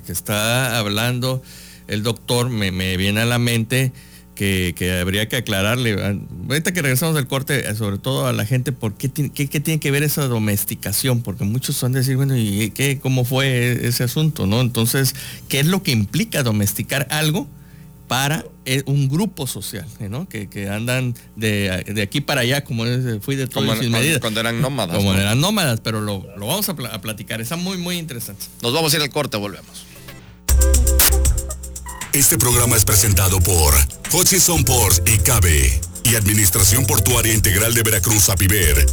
está 0.08 0.78
hablando 0.78 1.42
el 1.86 2.02
doctor, 2.02 2.48
me, 2.48 2.96
viene 2.96 3.20
a 3.20 3.26
la 3.26 3.38
mente 3.38 3.92
que, 4.34 4.98
habría 5.00 5.28
que 5.28 5.36
aclararle, 5.36 6.18
ahorita 6.48 6.72
que 6.72 6.80
regresamos 6.80 7.14
del 7.14 7.26
corte, 7.26 7.68
eh, 7.68 7.74
sobre 7.74 7.98
todo 7.98 8.26
a 8.26 8.32
la 8.32 8.46
gente, 8.46 8.72
¿por 8.72 8.94
qué, 8.94 9.10
qué, 9.10 9.60
tiene 9.60 9.78
que 9.80 9.90
ver 9.90 10.02
esa 10.02 10.26
domesticación? 10.26 11.22
Porque 11.22 11.44
muchos 11.44 11.80
van 11.82 11.94
a 11.94 11.98
decir, 11.98 12.16
bueno, 12.16 12.34
¿y 12.36 12.70
qué, 12.70 12.98
cómo 13.00 13.26
fue 13.26 13.86
ese 13.86 14.02
asunto? 14.02 14.46
¿no? 14.46 14.62
Entonces, 14.62 15.14
¿qué 15.48 15.60
es 15.60 15.66
lo 15.66 15.82
que 15.82 15.92
implica 15.92 16.42
domesticar 16.42 17.06
algo? 17.10 17.46
Para 18.14 18.46
eh, 18.64 18.84
un 18.86 19.08
grupo 19.08 19.44
social, 19.48 19.88
¿no? 20.08 20.28
que, 20.28 20.68
andan 20.68 21.16
de, 21.34 22.00
aquí 22.00 22.20
para 22.20 22.42
allá, 22.42 22.62
como 22.62 22.84
fui 23.20 23.34
de 23.34 23.48
todo 23.48 23.74
sin 23.74 23.90
medidas. 23.90 24.20
Cuando 24.20 24.38
eran 24.38 24.60
nómadas. 24.60 24.96
Como 24.96 25.12
eran 25.14 25.40
nómadas, 25.40 25.80
pero 25.80 26.00
lo, 26.00 26.24
vamos 26.36 26.68
a, 26.68 26.76
a, 26.92 27.00
platicar, 27.00 27.40
está 27.40 27.56
muy, 27.56 27.76
muy 27.76 27.98
interesante. 27.98 28.46
Nos 28.62 28.72
vamos 28.72 28.94
a 28.94 28.98
ir 28.98 29.02
al 29.02 29.10
corte, 29.10 29.36
volvemos. 29.36 29.84
Este 32.12 32.38
programa 32.38 32.76
es 32.76 32.84
presentado 32.84 33.40
por 33.40 33.74
Hutchison 34.12 34.62
Ports 34.62 35.02
y 35.06 35.18
Cabe 35.18 35.80
y 36.04 36.14
Administración 36.14 36.86
Portuaria 36.86 37.34
Integral 37.34 37.74
de 37.74 37.82
Veracruz, 37.82 38.28
APIVER. 38.28 38.86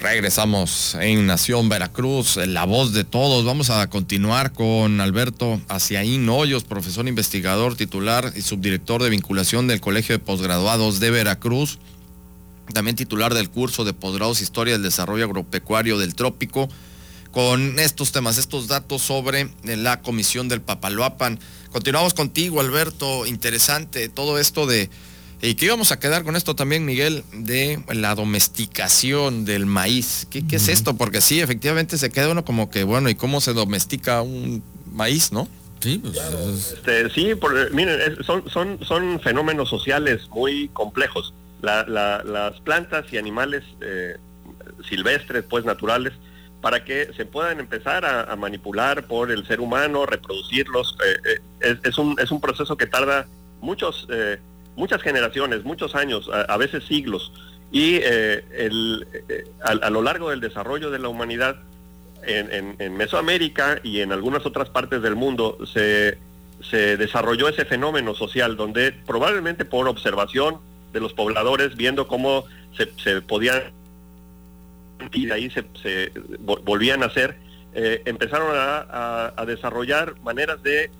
Regresamos 0.00 0.94
en 1.00 1.26
Nación 1.26 1.68
Veracruz, 1.68 2.36
la 2.36 2.64
voz 2.64 2.92
de 2.92 3.02
todos. 3.02 3.44
Vamos 3.44 3.68
a 3.68 3.84
continuar 3.88 4.52
con 4.52 5.00
Alberto 5.00 5.60
Aciaín 5.66 6.28
Hoyos, 6.28 6.62
profesor 6.62 7.08
investigador 7.08 7.74
titular 7.74 8.32
y 8.36 8.42
subdirector 8.42 9.02
de 9.02 9.10
vinculación 9.10 9.66
del 9.66 9.80
Colegio 9.80 10.16
de 10.16 10.20
Posgraduados 10.20 11.00
de 11.00 11.10
Veracruz, 11.10 11.80
también 12.72 12.94
titular 12.94 13.34
del 13.34 13.50
curso 13.50 13.84
de 13.84 13.92
posgrados 13.92 14.40
Historia 14.40 14.74
del 14.74 14.84
Desarrollo 14.84 15.24
Agropecuario 15.24 15.98
del 15.98 16.14
Trópico, 16.14 16.68
con 17.32 17.80
estos 17.80 18.12
temas, 18.12 18.38
estos 18.38 18.68
datos 18.68 19.02
sobre 19.02 19.50
la 19.64 20.00
comisión 20.00 20.48
del 20.48 20.60
Papaloapan. 20.60 21.40
Continuamos 21.72 22.14
contigo, 22.14 22.60
Alberto. 22.60 23.26
Interesante 23.26 24.08
todo 24.08 24.38
esto 24.38 24.64
de... 24.64 24.90
Y 25.40 25.54
que 25.54 25.66
íbamos 25.66 25.92
a 25.92 26.00
quedar 26.00 26.24
con 26.24 26.36
esto 26.36 26.56
también, 26.56 26.84
Miguel, 26.84 27.22
de 27.32 27.82
la 27.92 28.14
domesticación 28.14 29.44
del 29.44 29.66
maíz. 29.66 30.26
¿Qué, 30.30 30.42
es 30.50 30.68
esto? 30.68 30.96
Porque 30.96 31.20
sí, 31.20 31.40
efectivamente 31.40 31.96
se 31.96 32.10
queda 32.10 32.30
uno 32.30 32.44
como 32.44 32.70
que, 32.70 32.84
bueno, 32.84 33.08
¿y 33.08 33.14
cómo 33.14 33.40
se 33.40 33.52
domestica 33.52 34.22
un 34.22 34.62
maíz, 34.92 35.30
no? 35.30 35.48
Sí, 35.80 35.98
pues, 35.98 36.72
este, 36.72 37.08
sí, 37.10 37.30
miren, 37.72 38.22
son, 38.24 38.50
son, 38.50 38.78
son 38.82 39.20
fenómenos 39.20 39.68
sociales 39.68 40.28
muy 40.30 40.68
complejos. 40.72 41.32
las 41.60 42.60
plantas 42.62 43.06
y 43.12 43.18
animales 43.18 43.62
eh, 43.80 44.16
silvestres, 44.88 45.44
pues 45.48 45.64
naturales, 45.64 46.14
para 46.60 46.84
que 46.84 47.12
se 47.16 47.24
puedan 47.24 47.60
empezar 47.60 48.04
a, 48.04 48.34
manipular 48.36 49.06
por 49.06 49.30
el 49.30 49.46
ser 49.46 49.60
humano, 49.60 50.06
reproducirlos. 50.06 50.96
Eh, 51.04 51.40
eh, 51.60 51.78
es, 51.84 51.98
un, 51.98 52.16
es 52.18 52.30
un 52.30 52.40
proceso 52.40 52.76
que 52.76 52.86
tarda 52.86 53.26
muchos, 53.60 54.06
eh, 54.10 54.38
muchas 54.78 55.02
generaciones, 55.02 55.64
muchos 55.64 55.94
años, 55.94 56.30
a, 56.32 56.56
veces 56.56 56.84
siglos. 56.84 57.32
Y 57.70 57.96
el, 57.96 59.06
a, 59.62 59.90
lo 59.90 60.00
largo 60.00 60.30
del 60.30 60.40
desarrollo 60.40 60.90
de 60.90 60.98
la 60.98 61.08
humanidad, 61.08 61.56
en, 62.22 62.76
en, 62.78 62.96
Mesoamérica 62.96 63.80
y 63.82 64.00
en 64.00 64.12
algunas 64.12 64.46
otras 64.46 64.70
partes 64.70 65.02
del 65.02 65.16
mundo, 65.16 65.58
se, 65.72 66.18
se 66.70 66.96
desarrolló 66.96 67.48
ese 67.48 67.64
fenómeno 67.64 68.14
social 68.14 68.56
donde 68.56 68.92
probablemente 68.92 69.64
por 69.64 69.86
observación 69.88 70.58
de 70.92 71.00
los 71.00 71.12
pobladores, 71.12 71.76
viendo 71.76 72.08
cómo 72.08 72.44
se, 72.76 72.90
se 73.02 73.20
podían 73.20 73.62
y 75.12 75.26
de 75.26 75.32
ahí 75.32 75.50
se, 75.50 76.12
volvían 76.40 77.02
a 77.02 77.06
hacer, 77.06 77.36
eh, 77.74 78.02
empezaron 78.04 78.48
a, 78.52 79.44
desarrollar 79.46 80.18
maneras 80.22 80.58
de, 80.62 80.90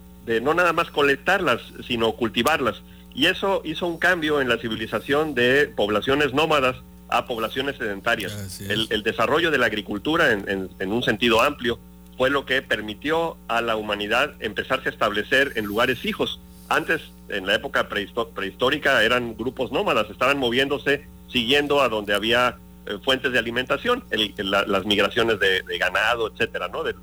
no 0.41 0.55
nada 0.55 0.73
más 0.73 0.91
colectarlas, 0.91 1.61
sino 1.87 2.13
cultivarlas. 2.13 2.83
Y 3.19 3.27
eso 3.27 3.63
hizo 3.65 3.89
un 3.89 3.99
cambio 3.99 4.41
en 4.41 4.49
la 4.49 4.59
civilización 4.59 5.35
de 5.35 5.67
poblaciones 5.67 6.35
nómadas 6.35 6.77
a 7.09 7.27
poblaciones 7.27 7.77
sedentarias. 7.77 8.61
El, 8.61 9.03
desarrollo 9.03 9.51
de 9.51 9.59
la 9.59 9.67
agricultura 9.67 10.31
en, 10.31 10.93
un 10.93 11.03
sentido 11.03 11.43
amplio 11.43 11.81
fue 12.17 12.31
lo 12.31 12.47
que 12.47 12.63
permitió 12.63 13.37
a 13.49 13.61
la 13.61 13.75
humanidad 13.75 14.35
empezarse 14.39 14.89
a 14.89 14.93
establecer 14.93 15.55
en 15.57 15.65
lugares 15.65 15.99
fijos. 15.99 16.39
Antes, 16.69 17.11
en 17.29 17.45
la 17.45 17.57
época 17.57 17.89
prehistórica, 17.89 19.03
eran 19.03 19.37
grupos 19.37 19.73
nómadas, 19.73 20.09
estaban 20.11 20.39
moviéndose 20.39 21.05
siguiendo 21.27 21.83
a 21.83 21.89
donde 21.89 22.15
había 22.15 22.59
eh, 22.87 22.99
fuentes 23.05 23.33
de 23.33 23.41
alimentación, 23.41 24.05
las 24.37 24.87
migraciones 24.87 25.41
de, 25.41 25.65
ganado, 25.77 26.31
etcétera, 26.31 26.69
¿no? 26.69 26.85
De, 26.85 26.95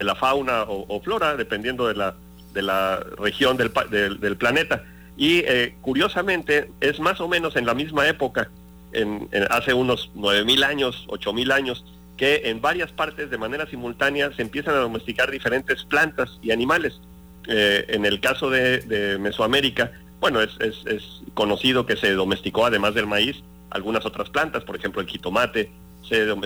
la, 0.00 0.14
fauna 0.14 0.64
o, 0.66 0.98
flora, 1.02 1.36
dependiendo 1.36 1.86
de 1.86 1.94
la, 1.94 2.14
de 2.54 2.62
la 2.62 3.00
región 3.18 3.58
del, 3.58 3.70
del 4.18 4.36
planeta. 4.38 4.82
Y 5.20 5.40
eh, 5.40 5.74
curiosamente, 5.82 6.70
es 6.80 6.98
más 6.98 7.20
o 7.20 7.28
menos 7.28 7.54
en 7.56 7.66
la 7.66 7.74
misma 7.74 8.08
época, 8.08 8.50
en, 8.92 9.28
hace 9.50 9.74
unos 9.74 10.10
9.000 10.16 10.64
años, 10.64 11.04
8.000 11.08 11.52
años, 11.52 11.84
que 12.16 12.44
en 12.46 12.62
varias 12.62 12.90
partes 12.90 13.28
de 13.28 13.36
manera 13.36 13.66
simultánea 13.66 14.32
se 14.34 14.40
empiezan 14.40 14.76
a 14.76 14.78
domesticar 14.78 15.30
diferentes 15.30 15.84
plantas 15.84 16.38
y 16.40 16.52
animales. 16.52 17.02
Eh, 17.48 17.84
en 17.88 18.06
el 18.06 18.18
caso 18.20 18.48
de, 18.48 19.18
Mesoamérica, 19.20 19.92
bueno, 20.20 20.40
es, 20.40 20.56
es, 20.58 21.20
conocido 21.34 21.84
que 21.84 21.96
se 21.96 22.12
domesticó, 22.12 22.64
además 22.64 22.94
del 22.94 23.06
maíz, 23.06 23.42
algunas 23.68 24.06
otras 24.06 24.30
plantas, 24.30 24.64
por 24.64 24.76
ejemplo 24.76 25.02
el 25.02 25.06
jitomate, 25.06 25.70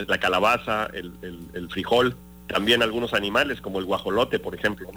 la 0.09 0.19
calabaza, 0.19 0.91
el, 0.93 1.69
frijol, 1.71 2.17
también 2.47 2.83
algunos 2.83 3.15
animales 3.15 3.61
como 3.61 3.79
el 3.79 3.85
guajolote, 3.85 4.39
por 4.39 4.55
ejemplo. 4.55 4.89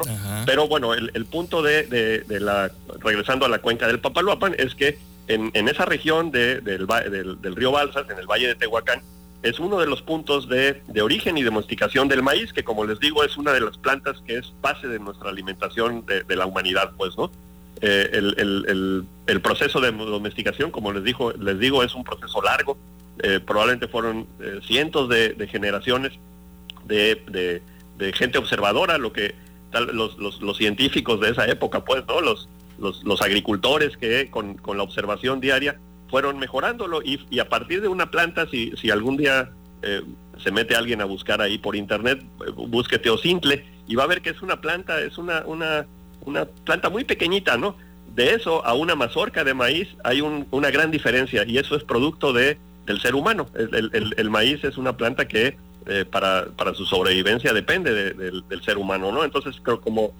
Pero 0.45 0.67
bueno, 0.67 0.93
el, 0.93 1.25
punto 1.25 1.61
de, 1.61 2.23
la, 2.27 2.71
regresando 2.99 3.45
a 3.45 3.49
la 3.49 3.59
cuenca 3.59 3.87
del 3.87 3.99
Papaloapan, 3.99 4.55
es 4.57 4.75
que 4.75 4.97
en, 5.27 5.51
esa 5.67 5.85
región 5.85 6.31
del, 6.31 6.63
del, 6.63 7.55
río 7.55 7.71
Balsas, 7.71 8.09
en 8.09 8.17
el 8.17 8.27
valle 8.27 8.47
de 8.47 8.55
Tehuacán, 8.55 9.01
es 9.43 9.59
uno 9.59 9.79
de 9.79 9.87
los 9.87 10.01
puntos 10.01 10.49
de, 10.49 10.81
origen 11.01 11.37
y 11.37 11.43
domesticación 11.43 12.07
del 12.07 12.23
maíz, 12.23 12.53
que 12.53 12.63
como 12.63 12.85
les 12.85 12.99
digo 12.99 13.23
es 13.23 13.37
una 13.37 13.53
de 13.53 13.61
las 13.61 13.77
plantas 13.77 14.17
que 14.25 14.37
es 14.37 14.51
base 14.61 14.87
de 14.87 14.99
nuestra 14.99 15.29
alimentación 15.29 16.05
de, 16.05 16.35
la 16.35 16.45
humanidad, 16.45 16.91
pues, 16.97 17.17
¿no? 17.17 17.31
Eh, 17.79 18.09
el, 18.11 19.41
proceso 19.41 19.79
de 19.79 19.91
domesticación, 19.91 20.71
como 20.71 20.91
les, 20.91 21.03
dijo, 21.03 21.31
les 21.33 21.59
digo, 21.59 21.83
es 21.83 21.93
un 21.93 22.03
proceso 22.03 22.41
largo. 22.41 22.77
Eh, 23.19 23.39
probablemente 23.39 23.87
fueron 23.87 24.27
eh, 24.39 24.59
cientos 24.65 25.09
de, 25.09 25.47
generaciones 25.49 26.13
de, 26.87 27.61
gente 28.13 28.37
observadora, 28.37 28.97
lo 28.97 29.11
que 29.13 29.35
los, 29.93 30.17
los, 30.17 30.57
científicos 30.57 31.19
de 31.19 31.31
esa 31.31 31.47
época, 31.47 31.83
pues, 31.83 32.03
¿no? 32.07 32.21
Los, 32.21 32.49
los, 32.79 33.21
agricultores 33.21 33.97
que 33.97 34.29
con, 34.29 34.57
la 34.75 34.83
observación 34.83 35.39
diaria 35.39 35.79
fueron 36.09 36.39
mejorándolo 36.39 37.01
y, 37.03 37.39
a 37.39 37.49
partir 37.49 37.81
de 37.81 37.87
una 37.87 38.09
planta, 38.11 38.47
si, 38.49 38.71
si 38.77 38.89
algún 38.89 39.17
día 39.17 39.51
se 40.43 40.51
mete 40.51 40.75
alguien 40.75 41.01
a 41.01 41.05
buscar 41.05 41.41
ahí 41.41 41.57
por 41.57 41.75
internet, 41.75 42.23
busque 42.55 42.97
teocintle 42.97 43.65
y 43.87 43.95
va 43.95 44.03
a 44.03 44.07
ver 44.07 44.21
que 44.21 44.31
es 44.31 44.41
una 44.41 44.59
planta, 44.59 44.99
es 45.01 45.17
una, 45.17 45.43
una 45.45 45.85
una 46.27 46.45
planta 46.45 46.89
muy 46.89 47.03
pequeñita, 47.05 47.57
¿no? 47.57 47.75
De 48.13 48.33
eso 48.33 48.65
a 48.65 48.73
una 48.73 48.95
mazorca 48.95 49.43
de 49.43 49.53
maíz 49.53 49.87
hay 50.03 50.21
una 50.21 50.71
gran 50.71 50.91
diferencia 50.91 51.43
y 51.45 51.57
eso 51.57 51.75
es 51.75 51.83
producto 51.83 52.33
de, 52.33 52.57
del 52.85 52.99
ser 52.99 53.15
humano. 53.15 53.47
El, 53.55 54.29
maíz 54.29 54.63
es 54.63 54.77
una 54.77 54.97
planta 54.97 55.27
que 55.27 55.57
eh, 55.87 56.05
para, 56.05 56.47
para, 56.55 56.73
su 56.73 56.85
sobrevivencia 56.85 57.53
depende 57.53 58.13
del, 58.13 58.43
ser 58.63 58.77
humano, 58.77 59.11
¿no? 59.11 59.23
Entonces 59.23 59.55
creo 59.61 59.81
como... 59.81 60.13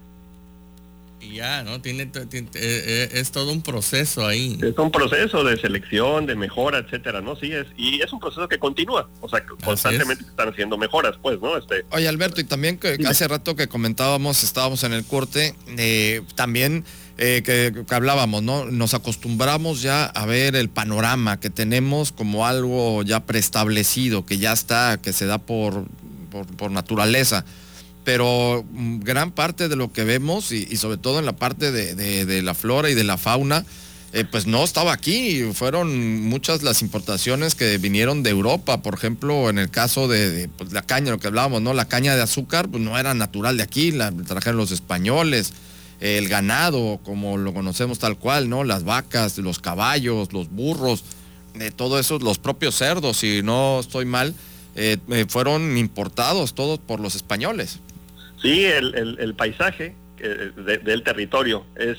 Y 1.20 1.36
ya, 1.36 1.64
¿no? 1.64 1.82
Tiene, 1.82 2.04
eh, 2.04 2.30
eh, 2.54 3.10
es 3.14 3.32
todo 3.32 3.52
un 3.52 3.64
proceso 3.64 4.26
ahí. 4.26 4.60
Es 4.62 4.78
un 4.78 4.92
proceso 4.92 5.44
de 5.44 5.58
selección, 5.58 6.28
de 6.28 6.36
mejora, 6.36 6.78
etcétera, 6.78 7.22
¿no? 7.22 7.36
Sí, 7.36 7.52
es, 7.52 7.66
y 7.76 8.02
es 8.02 8.14
un 8.14 8.20
proceso 8.20 8.48
que 8.48 8.60
continúa, 8.60 9.10
o 9.22 9.28
sea, 9.28 9.44
constantemente 9.64 10.24
están 10.24 10.50
haciendo 10.50 10.78
mejoras, 10.78 11.16
pues, 11.22 11.42
¿no? 11.42 11.58
Este, 11.58 11.86
Oye, 11.90 12.08
Alberto, 12.08 12.40
y 12.40 12.44
también 12.44 12.78
que 12.78 12.98
hace 13.08 13.28
rato 13.28 13.56
que 13.56 13.68
comentábamos, 13.68 14.44
estábamos 14.44 14.84
en 14.84 14.94
el 14.94 15.06
corte, 15.06 15.56
también 16.36 16.86
que, 17.18 17.42
que, 17.88 17.96
hablábamos, 17.96 18.44
¿no? 18.44 18.66
Nos 18.66 18.94
acostumbramos 18.94 19.82
ya 19.82 20.06
a 20.06 20.26
ver 20.28 20.56
el 20.56 20.70
panorama 20.70 21.40
que 21.40 21.50
tenemos 21.50 22.12
como 22.12 22.46
algo 22.46 23.02
ya 23.02 23.26
preestablecido, 23.26 24.24
que 24.24 24.38
ya 24.38 24.54
está, 24.54 25.00
que 25.02 25.14
se 25.14 25.26
da 25.26 25.40
por, 25.40 25.86
por, 26.30 26.46
por 26.46 26.70
naturaleza 26.70 27.44
pero 28.08 28.64
mm, 28.72 29.00
gran 29.00 29.32
parte 29.32 29.68
de 29.68 29.76
lo 29.76 29.92
que 29.92 30.06
vemos 30.06 30.54
y, 30.54 30.78
sobre 30.78 30.96
todo 30.96 31.20
en 31.20 31.26
la 31.26 31.36
parte 31.36 31.74
de, 31.74 32.42
la 32.42 32.54
flora 32.54 32.90
y 32.90 32.94
de 32.94 33.04
la 33.04 33.18
fauna, 33.18 33.66
eh, 34.14 34.24
pues 34.24 34.48
no 34.48 34.64
estaba 34.64 34.94
aquí. 34.94 35.44
Fueron 35.52 36.22
muchas 36.22 36.64
las 36.64 36.82
importaciones 36.82 37.54
que 37.54 37.78
vinieron 37.78 38.24
de 38.24 38.30
Europa. 38.30 38.82
Por 38.82 38.94
ejemplo, 38.94 39.50
en 39.50 39.58
el 39.58 39.70
caso 39.70 40.08
de, 40.08 40.50
pues, 40.58 40.72
la 40.72 40.84
caña, 40.84 41.12
lo 41.12 41.20
que 41.20 41.28
hablábamos, 41.28 41.62
¿no? 41.62 41.74
La 41.74 41.90
caña 41.90 42.16
de 42.16 42.22
azúcar, 42.22 42.70
pues 42.70 42.82
no 42.82 42.98
era 42.98 43.14
natural 43.14 43.58
de 43.58 43.64
aquí, 43.64 43.92
la 43.92 44.14
trajeron 44.14 44.56
los 44.56 44.72
españoles. 44.72 45.52
El 46.00 46.30
ganado, 46.30 47.02
como 47.04 47.36
lo 47.36 47.54
conocemos 47.54 48.00
tal 48.00 48.18
cual, 48.18 48.48
¿no? 48.48 48.64
Las 48.64 48.86
vacas, 48.86 49.38
los 49.38 49.60
caballos, 49.60 50.32
los 50.32 50.50
burros, 50.50 51.04
de 51.56 51.72
todo 51.72 52.00
eso, 52.00 52.20
los 52.20 52.40
propios 52.40 52.76
cerdos, 52.76 53.18
si 53.18 53.42
no 53.44 53.82
estoy 53.82 54.06
mal, 54.06 54.34
eh, 54.76 54.96
eh, 55.10 55.26
fueron 55.28 55.78
importados 55.78 56.54
todos 56.54 56.80
por 56.80 57.02
los 57.02 57.14
españoles. 57.14 57.82
Sí, 58.42 58.66
el, 58.66 59.34
paisaje 59.36 59.96
eh, 60.20 60.52
del 60.84 61.04
territorio 61.04 61.66
es, 61.76 61.98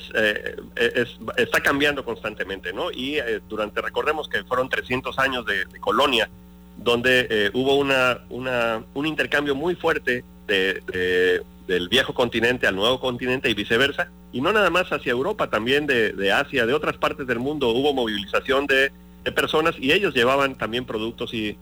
está 1.37 1.61
cambiando 1.61 2.03
constantemente, 2.05 2.71
¿no? 2.73 2.91
Y 2.91 3.17
durante, 3.47 3.81
recordemos 3.81 4.29
que 4.29 4.43
fueron 4.43 4.69
300 4.69 5.17
años 5.19 5.45
de, 5.45 5.65
colonia, 5.79 6.29
donde 6.77 7.51
hubo 7.53 7.75
una, 7.75 8.19
un 8.29 9.05
intercambio 9.05 9.53
muy 9.53 9.75
fuerte 9.75 10.23
del 10.47 11.89
viejo 11.89 12.13
continente 12.13 12.67
al 12.67 12.75
nuevo 12.75 12.99
continente 12.99 13.49
y 13.49 13.53
viceversa, 13.53 14.09
y 14.31 14.41
no 14.41 14.51
nada 14.51 14.69
más 14.69 14.91
hacia 14.91 15.11
Europa, 15.11 15.49
también 15.49 15.87
de, 15.87 16.31
Asia, 16.31 16.65
de 16.65 16.73
otras 16.73 16.97
partes 16.97 17.25
del 17.27 17.39
mundo, 17.39 17.69
hubo 17.69 17.93
movilización 17.93 18.67
de, 18.67 18.91
personas 19.35 19.75
y 19.77 19.91
ellos 19.91 20.15
llevaban 20.15 20.55
también 20.55 20.85
productos 20.85 21.35
y 21.35 21.55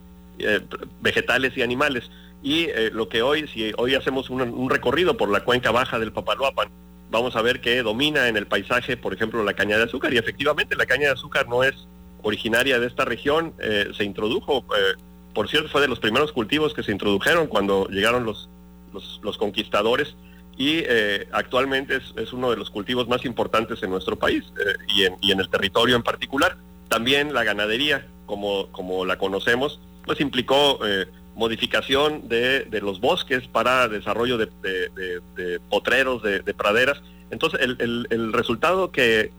vegetales 1.01 1.57
y 1.57 1.61
animales. 1.61 2.09
Y 2.47 2.69
eh, 2.69 2.91
lo 2.93 3.09
que 3.09 3.21
hoy, 3.21 3.45
si 3.49 3.73
hoy 3.75 3.95
hacemos 3.95 4.29
un, 4.29 4.69
recorrido 4.69 5.17
por 5.17 5.27
la 5.27 5.43
cuenca 5.43 5.71
baja 5.71 5.99
del 5.99 6.13
Papaloapan, 6.13 6.69
vamos 7.11 7.35
a 7.35 7.41
ver 7.41 7.59
que 7.59 7.83
domina 7.83 8.29
en 8.29 8.37
el 8.37 8.47
paisaje, 8.47 8.95
por 8.95 9.13
ejemplo, 9.13 9.43
la 9.43 9.53
caña 9.53 9.75
de 9.77 9.83
azúcar. 9.83 10.13
Y 10.13 10.17
efectivamente 10.17 10.77
la 10.77 10.85
caña 10.85 11.07
de 11.07 11.15
azúcar 11.15 11.49
no 11.49 11.65
es 11.65 11.75
originaria 12.21 12.79
de 12.79 12.87
esta 12.87 13.03
región, 13.03 13.53
eh, 13.59 13.89
se 13.97 14.05
introdujo, 14.05 14.59
eh, 14.77 14.95
por 15.33 15.49
cierto, 15.49 15.67
fue 15.67 15.81
de 15.81 15.89
los 15.89 15.99
primeros 15.99 16.31
cultivos 16.31 16.73
que 16.73 16.83
se 16.83 16.93
introdujeron 16.93 17.47
cuando 17.47 17.89
llegaron 17.89 18.23
los, 18.23 18.47
los, 18.93 19.37
conquistadores 19.37 20.15
y 20.57 20.85
actualmente 21.33 21.99
es, 22.15 22.31
uno 22.31 22.49
de 22.49 22.55
los 22.55 22.69
cultivos 22.69 23.09
más 23.09 23.25
importantes 23.25 23.83
en 23.83 23.89
nuestro 23.89 24.17
país 24.17 24.45
y 24.95 25.03
en, 25.03 25.17
y, 25.21 25.33
en, 25.33 25.41
el 25.41 25.49
territorio 25.49 25.97
en 25.97 26.01
particular. 26.01 26.55
También 26.87 27.33
la 27.33 27.43
ganadería, 27.43 28.07
como, 28.25 28.67
como 28.71 29.03
la 29.03 29.17
conocemos, 29.17 29.81
pues 30.05 30.21
implicó 30.21 30.79
modificación 31.37 32.27
de, 32.27 32.67
los 32.81 32.99
bosques 32.99 33.47
para 33.47 33.87
desarrollo 33.87 34.37
de, 34.37 34.49
potreros, 35.69 36.23
de, 36.23 36.53
praderas. 36.53 37.01
Entonces, 37.31 37.61
el, 37.61 38.33
resultado 38.33 38.91
que, 38.91 39.31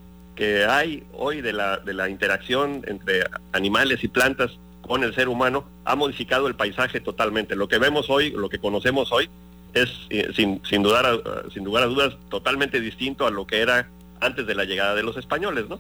hay 0.69 1.03
hoy 1.13 1.41
de 1.41 1.53
la, 1.53 1.79
de 1.79 1.93
la 1.93 2.09
interacción 2.09 2.85
entre 2.87 3.25
animales 3.53 4.05
y 4.05 4.09
plantas 4.09 4.53
con 4.81 5.03
el 5.03 5.13
ser 5.15 5.29
humano 5.29 5.65
ha 5.85 5.97
modificado 5.97 6.47
el 6.47 6.55
paisaje 6.55 7.01
totalmente. 7.01 7.57
Lo 7.57 7.69
que 7.69 7.79
vemos 7.79 8.09
hoy, 8.09 8.31
lo 8.31 8.49
que 8.49 8.61
conocemos 8.61 9.11
hoy, 9.11 9.29
es 9.75 9.91
eh, 10.09 10.31
sin, 10.35 10.63
sin, 10.65 10.83
dudar, 10.83 11.21
sin 11.53 11.65
lugar 11.65 11.83
a 11.83 11.87
dudas 11.87 12.17
totalmente 12.31 12.81
distinto 12.81 13.27
a 13.27 13.31
lo 13.31 13.47
que 13.47 13.61
era 13.61 13.89
antes 14.21 14.47
de 14.47 14.55
la 14.55 14.65
llegada 14.65 14.95
de 14.95 15.03
los 15.03 15.17
españoles, 15.17 15.69
¿no? 15.69 15.79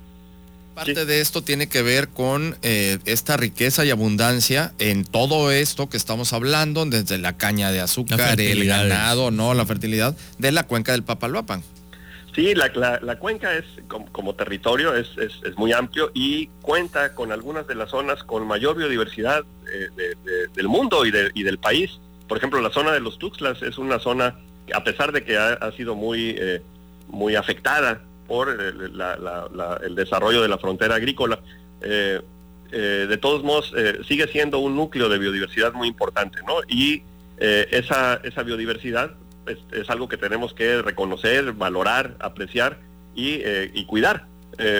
Parte 0.78 1.06
de 1.06 1.20
esto 1.20 1.42
tiene 1.42 1.68
que 1.68 1.82
ver 1.82 2.06
con 2.08 2.56
eh, 2.62 2.98
esta 3.04 3.36
riqueza 3.36 3.84
y 3.84 3.90
abundancia 3.90 4.72
en 4.78 5.04
todo 5.04 5.50
esto 5.50 5.88
que 5.88 5.96
estamos 5.96 6.32
hablando, 6.32 6.86
desde 6.86 7.18
la 7.18 7.36
caña 7.36 7.72
de 7.72 7.80
azúcar, 7.80 8.40
el 8.40 8.64
ganado, 8.64 9.32
no, 9.32 9.54
la 9.54 9.66
fertilidad 9.66 10.16
de 10.38 10.52
la 10.52 10.68
cuenca 10.68 10.92
del 10.92 11.02
Papaloapan. 11.02 11.64
Sí, 12.32 12.54
la, 12.54 12.70
cuenca 13.18 13.54
es 13.54 13.64
como, 14.12 14.36
territorio 14.36 14.94
es, 14.94 15.10
muy 15.56 15.72
amplio 15.72 16.12
y 16.14 16.46
cuenta 16.62 17.12
con 17.12 17.32
algunas 17.32 17.66
de 17.66 17.74
las 17.74 17.90
zonas 17.90 18.22
con 18.22 18.46
mayor 18.46 18.76
biodiversidad 18.76 19.44
eh, 19.72 19.88
del 20.54 20.68
mundo 20.68 21.04
y, 21.04 21.10
del 21.10 21.58
país. 21.58 21.98
Por 22.28 22.38
ejemplo, 22.38 22.60
la 22.60 22.70
zona 22.70 22.92
de 22.92 23.00
los 23.00 23.18
Tuxtlas 23.18 23.62
es 23.62 23.78
una 23.78 23.98
zona 23.98 24.38
a 24.72 24.84
pesar 24.84 25.10
de 25.10 25.24
que 25.24 25.36
ha, 25.36 25.72
sido 25.76 25.96
muy, 25.96 26.36
eh, 26.38 26.62
muy 27.08 27.34
afectada 27.34 28.00
por 28.28 28.50
el, 28.50 29.94
desarrollo 29.96 30.42
de 30.42 30.48
la 30.48 30.58
frontera 30.58 30.94
agrícola. 30.94 31.40
Eh, 31.80 32.20
eh, 32.70 33.06
de 33.08 33.16
todos 33.16 33.42
modos, 33.42 33.72
eh, 33.76 34.00
sigue 34.06 34.28
siendo 34.28 34.58
un 34.58 34.76
núcleo 34.76 35.08
de 35.08 35.18
biodiversidad 35.18 35.72
muy 35.72 35.88
importante, 35.88 36.40
¿no? 36.46 36.56
Y 36.68 37.02
esa, 37.40 38.20
esa 38.24 38.42
biodiversidad 38.42 39.12
es, 39.46 39.88
algo 39.90 40.08
que 40.08 40.16
tenemos 40.16 40.52
que 40.54 40.82
reconocer, 40.82 41.52
valorar, 41.52 42.16
apreciar 42.18 42.78
y, 43.14 43.84
cuidar. 43.86 44.26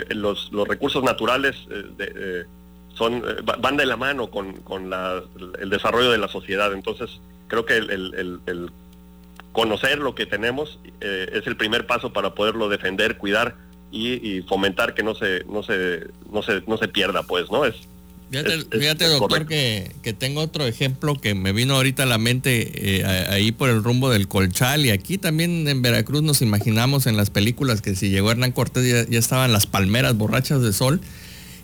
Los, 0.09 0.51
los, 0.51 0.67
recursos 0.67 1.01
naturales 1.01 1.55
son, 2.95 3.23
van 3.61 3.77
de 3.77 3.85
la 3.85 3.95
mano 3.95 4.29
con, 4.29 4.57
con 4.57 4.91
el 5.57 5.69
desarrollo 5.69 6.11
de 6.11 6.17
la 6.17 6.27
sociedad. 6.27 6.73
Entonces, 6.73 7.21
creo 7.47 7.65
que 7.65 7.77
el, 7.77 8.41
el 8.45 8.71
conocer 9.59 9.97
lo 9.97 10.15
que 10.15 10.25
tenemos 10.25 10.79
eh, 11.01 11.31
es 11.33 11.45
el 11.45 11.57
primer 11.57 11.85
paso 11.85 12.13
para 12.13 12.33
poderlo 12.33 12.69
defender, 12.69 13.17
cuidar 13.17 13.57
y, 13.91 14.41
fomentar 14.43 14.93
que 14.93 15.03
no 15.03 15.15
se, 15.15 15.43
no 15.51 15.63
se, 15.63 16.07
no 16.31 16.41
se, 16.41 16.61
no 16.65 16.77
se 16.77 16.87
pierda, 16.87 17.23
pues, 17.23 17.51
¿no? 17.51 17.65
Es, 17.65 17.75
Fíjate, 18.31 19.05
doctor, 19.07 19.47
que, 19.47 19.91
tengo 20.17 20.39
otro 20.39 20.65
ejemplo 20.65 21.15
que 21.15 21.35
me 21.35 21.51
vino 21.51 21.75
ahorita 21.75 22.03
a 22.03 22.05
la 22.05 22.17
mente 22.17 22.99
eh, 22.99 23.05
ahí 23.05 23.51
por 23.51 23.69
el 23.69 23.83
rumbo 23.83 24.09
del 24.09 24.29
Colchal 24.29 24.85
y 24.85 24.91
aquí 24.91 25.17
también 25.17 25.67
en 25.67 25.81
Veracruz 25.81 26.21
nos 26.21 26.41
imaginamos 26.41 27.05
en 27.05 27.17
las 27.17 27.29
películas 27.29 27.81
que 27.81 27.95
si 27.95 28.09
llegó 28.09 28.31
Hernán 28.31 28.53
Cortés 28.53 29.09
ya, 29.09 29.19
estaban 29.19 29.51
las 29.51 29.65
palmeras 29.65 30.15
borrachas 30.15 30.61
de 30.61 30.71
sol 30.71 31.01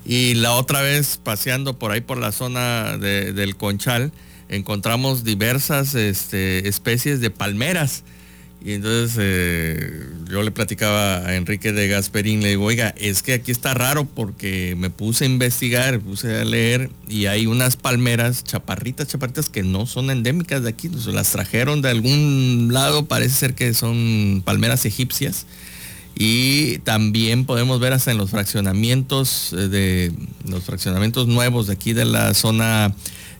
y 0.05 0.33
la 0.33 0.53
otra 0.53 0.81
vez 0.81 1.17
paseando 1.23 1.77
por 1.77 1.91
ahí 1.91 2.01
por 2.01 2.17
la 2.17 2.33
zona 2.33 2.97
del 2.97 3.55
Conchal 3.55 4.11
encontramos 4.49 5.23
diversas 5.23 5.95
este, 5.95 6.67
especies 6.67 7.21
de 7.21 7.29
palmeras. 7.29 8.03
Y 8.63 8.73
entonces 8.73 9.15
eh, 9.19 10.09
yo 10.27 10.41
le 10.41 10.49
platicaba 10.49 11.17
a 11.17 11.35
Enrique 11.35 11.71
de 11.71 11.87
Gasperín, 11.87 12.41
le 12.41 12.49
digo, 12.49 12.65
oiga, 12.65 12.95
es 12.97 13.21
que 13.21 13.33
aquí 13.33 13.51
está 13.51 13.75
raro 13.75 14.05
porque 14.05 14.73
me 14.75 14.89
puse 14.89 15.25
a 15.25 15.27
investigar, 15.27 15.99
puse 15.99 16.39
a 16.39 16.43
leer 16.43 16.89
y 17.07 17.27
hay 17.27 17.45
unas 17.45 17.75
palmeras 17.75 18.43
chaparritas, 18.43 19.07
chaparritas 19.07 19.49
que 19.49 19.61
no 19.61 19.85
son 19.85 20.09
endémicas 20.09 20.63
de 20.63 20.69
aquí, 20.69 20.89
las 20.89 21.31
trajeron 21.31 21.83
de 21.83 21.89
algún 21.89 22.69
lado, 22.71 23.05
parece 23.05 23.35
ser 23.35 23.53
que 23.53 23.71
son 23.75 24.41
palmeras 24.43 24.85
egipcias. 24.85 25.45
Y 26.17 26.79
también 26.79 27.45
podemos 27.45 27.79
ver 27.79 27.93
hasta 27.93 28.09
en 28.09 28.17
los 28.17 28.31
fraccionamientos 28.31 29.53
eh, 29.53 29.67
de 29.67 30.11
los 30.47 30.63
fraccionamientos 30.63 31.27
nuevos 31.27 31.67
de 31.67 31.73
aquí 31.73 31.93
de 31.93 32.05
la 32.05 32.33
zona 32.33 32.95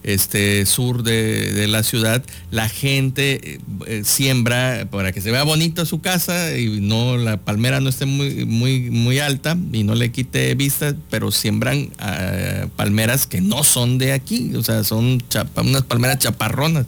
este, 0.05 0.65
sur 0.67 1.03
de, 1.03 1.67
la 1.67 1.81
ciudad, 1.83 2.23
la 2.51 2.69
gente 2.69 3.59
eh, 3.87 4.01
siembra 4.03 4.87
para 4.91 5.11
que 5.11 5.19
se 5.19 5.31
vea 5.31 5.43
bonito 5.43 5.85
su 5.85 5.99
casa 5.99 6.55
y 6.55 6.79
no 6.79 7.17
la 7.17 7.37
palmera 7.37 7.79
no 7.79 7.89
esté 7.89 8.05
muy, 8.05 8.45
muy, 8.45 8.91
muy 8.91 9.19
alta 9.19 9.57
y 9.73 9.83
no 9.83 9.95
le 9.95 10.11
quite 10.11 10.53
vista, 10.53 10.95
pero 11.09 11.31
siembran 11.31 11.89
ah, 11.97 12.67
palmeras 12.75 13.25
que 13.25 13.41
no 13.41 13.63
son 13.63 13.97
de 13.97 14.13
aquí, 14.13 14.55
o 14.55 14.61
sea, 14.61 14.83
son 14.83 15.23
unas 15.57 15.83
palmeras 15.83 16.19
chaparronas. 16.19 16.85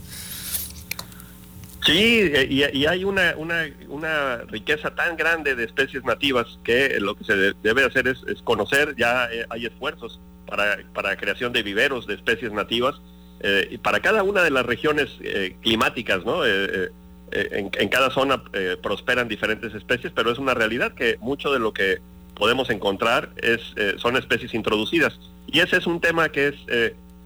Sí, 1.88 2.19
eh, 2.21 2.47
y, 2.49 2.86
hay 2.86 3.03
una, 3.03 3.34
una, 3.38 4.38
riqueza 4.49 4.93
tan 4.93 5.15
grande 5.15 5.56
de 5.56 5.63
especies 5.63 6.03
nativas 6.03 6.45
que 6.63 6.99
lo 6.99 7.15
que 7.15 7.23
se 7.23 7.53
debe 7.63 7.86
hacer 7.86 8.08
es, 8.10 8.19
conocer, 8.43 8.93
ya 8.97 9.25
eh, 9.32 9.45
hay 9.49 9.65
esfuerzos 9.65 10.19
para, 10.48 10.80
para 10.94 11.16
creación 11.18 11.54
de 11.54 11.62
viveros 11.62 12.08
de 12.08 12.16
especies 12.16 12.52
nativas. 12.52 12.96
Eh, 13.40 13.68
y 13.72 13.78
para 13.78 14.00
cada 14.00 14.24
una 14.24 14.42
de 14.42 14.50
las 14.50 14.66
regiones 14.66 15.10
eh, 15.22 15.56
climáticas, 15.62 16.26
¿no? 16.26 16.46
Eh, 16.46 16.90
en, 17.30 17.90
cada 17.90 18.10
zona 18.10 18.42
prosperan 18.82 19.28
diferentes 19.28 19.74
especies, 19.74 20.14
pero 20.16 20.32
es 20.32 20.40
una 20.40 20.54
realidad 20.54 20.94
que 20.94 21.18
mucho 21.20 21.52
de 21.52 21.60
lo 21.60 21.74
que 21.74 21.98
podemos 22.34 22.70
encontrar 22.70 23.32
es, 23.36 23.60
son 23.98 24.16
especies 24.16 24.54
introducidas. 24.54 25.20
Y 25.46 25.60
ese 25.60 25.76
es 25.76 25.88
un 25.88 26.00
tema 26.00 26.30
que 26.30 26.48
es, 26.48 26.56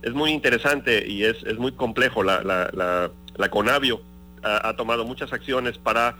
es 0.01 0.13
muy 0.13 0.31
interesante 0.31 1.07
y 1.07 1.25
es, 1.25 1.43
es 1.43 1.59
muy 1.59 1.73
complejo. 1.73 2.23
La, 2.23 2.41
la, 2.41 3.11
la, 3.35 3.49
Conavio 3.51 4.01
ha, 4.41 4.75
tomado 4.75 5.05
muchas 5.05 5.31
acciones 5.33 5.77
para 5.77 6.17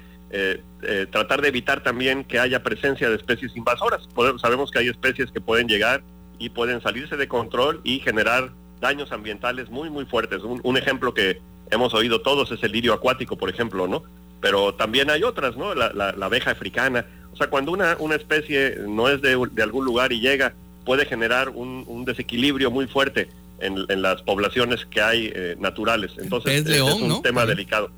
tratar 1.10 1.42
de 1.42 1.48
evitar 1.48 1.82
también 1.82 2.24
que 2.24 2.38
haya 2.38 2.62
presencia 2.62 3.10
de 3.10 3.16
especies 3.16 3.56
invasoras. 3.56 4.08
sabemos 4.40 4.70
que 4.70 4.78
hay 4.78 4.90
especies 4.90 5.32
que 5.32 5.42
pueden 5.42 5.68
llegar 5.68 6.04
y 6.42 6.50
pueden 6.50 6.82
salirse 6.82 7.18
de 7.18 7.28
control 7.28 7.82
y 7.84 8.00
generar 8.00 8.52
daños 8.80 9.12
ambientales 9.12 9.70
muy, 9.70 9.92
muy 9.92 10.06
fuertes. 10.06 10.42
Un, 10.42 10.76
ejemplo 10.76 11.14
que 11.14 11.40
hemos 11.70 11.94
oído 11.94 12.22
todos 12.22 12.52
es 12.52 12.64
el 12.64 12.72
lirio 12.72 12.94
acuático, 12.94 13.38
por 13.38 13.48
ejemplo, 13.50 13.88
¿no? 13.88 14.04
Pero 14.42 14.74
también 14.74 15.12
hay 15.12 15.22
otras, 15.22 15.56
¿no? 15.56 15.76
La, 15.76 16.16
abeja 16.20 16.50
africana. 16.50 17.06
O 17.32 17.38
sea, 17.38 17.48
cuando 17.48 17.72
una, 17.72 17.96
una 18.00 18.16
especie 18.16 18.76
no 18.88 19.08
es 19.08 19.22
de, 19.22 19.34
algún 19.62 19.86
lugar 19.86 20.12
y 20.12 20.20
llega, 20.20 20.56
puede 20.84 21.06
generar 21.06 21.50
un, 21.50 22.06
desequilibrio 22.06 22.72
muy 22.72 22.88
fuerte 22.88 23.30
en, 23.60 24.02
las 24.02 24.24
poblaciones 24.24 24.88
que 24.88 25.00
hay 25.00 25.32
eh, 25.36 25.56
naturales. 25.60 26.14
Entonces, 26.18 26.66
es, 26.66 26.82
un 26.82 27.22
tema 27.22 27.46
delicado. 27.46 27.92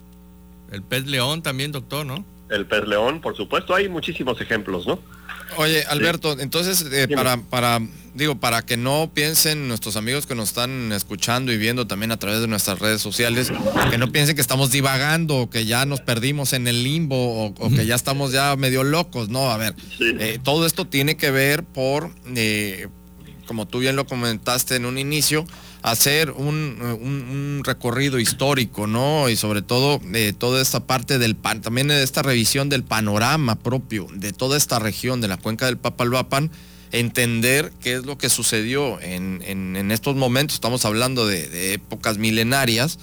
El 0.70 0.84
pez 0.84 1.06
león 1.06 1.42
también, 1.42 1.72
doctor, 1.72 2.06
¿no? 2.06 2.26
El 2.50 2.66
pez 2.66 2.86
león, 2.90 3.22
por 3.22 3.38
supuesto, 3.38 3.74
hay 3.74 3.88
muchísimos 3.88 4.42
ejemplos, 4.42 4.86
¿no? 4.86 5.00
Oye, 5.58 5.84
Alberto, 5.86 6.40
entonces, 6.40 6.86
eh, 6.92 7.08
para, 7.08 7.38
para, 7.38 7.80
digo, 8.14 8.36
para 8.36 8.62
que 8.62 8.78
no 8.78 9.12
piensen 9.14 9.68
nuestros 9.68 9.96
amigos 9.96 10.26
que 10.26 10.36
nos 10.36 10.50
están 10.50 10.92
escuchando 10.92 11.52
y 11.52 11.58
viendo 11.58 11.88
también 11.88 12.12
a 12.12 12.18
través 12.18 12.42
de 12.42 12.48
nuestras 12.48 12.80
redes 12.80 13.02
sociales, 13.02 13.52
que 13.90 13.98
no 13.98 14.12
piensen 14.12 14.36
que 14.36 14.42
estamos 14.42 14.72
divagando, 14.72 15.50
que 15.50 15.66
ya 15.66 15.86
nos 15.86 16.02
perdimos 16.02 16.54
en 16.54 16.68
el 16.68 16.84
limbo 16.84 17.46
o, 17.46 17.70
que 17.70 17.86
ya 17.86 17.96
estamos 17.96 18.32
ya 18.32 18.56
medio 18.56 18.84
locos, 18.84 19.30
no, 19.30 19.52
a 19.52 19.58
ver, 19.58 19.76
eh, 20.20 20.40
todo 20.44 20.66
esto 20.66 20.86
tiene 20.86 21.18
que 21.18 21.32
ver 21.32 21.64
por, 21.64 22.12
eh, 22.36 22.88
como 23.46 23.68
tú 23.68 23.80
bien 23.80 23.96
lo 23.96 24.06
comentaste 24.06 24.76
en 24.76 24.86
un 24.86 24.98
inicio, 24.98 25.46
hacer 25.82 26.32
un, 26.32 27.62
recorrido 27.64 28.20
histórico, 28.20 28.88
¿no? 28.88 29.30
Y 29.30 29.36
sobre 29.36 29.62
todo 29.62 30.02
eh, 30.14 30.34
toda 30.38 30.62
esta 30.62 30.82
parte 30.82 31.18
del 31.18 31.36
pan, 31.36 31.62
también 31.62 31.92
esta 31.92 32.22
revisión 32.22 32.70
del 32.70 32.84
panorama 32.84 33.56
propio 33.56 34.08
de 34.14 34.34
toda 34.34 34.58
esta 34.58 34.80
región 34.80 35.22
de 35.22 35.28
la 35.28 35.38
cuenca 35.38 35.66
del 35.66 35.78
Papalhuapan, 35.78 36.52
entender 36.92 37.74
qué 37.82 37.96
es 37.96 38.06
lo 38.06 38.18
que 38.18 38.30
sucedió 38.30 39.00
en, 39.02 39.92
estos 39.92 40.16
momentos, 40.16 40.56
estamos 40.56 40.86
hablando 40.86 41.28
de, 41.28 41.74
épocas 41.74 42.18
milenarias, 42.18 43.00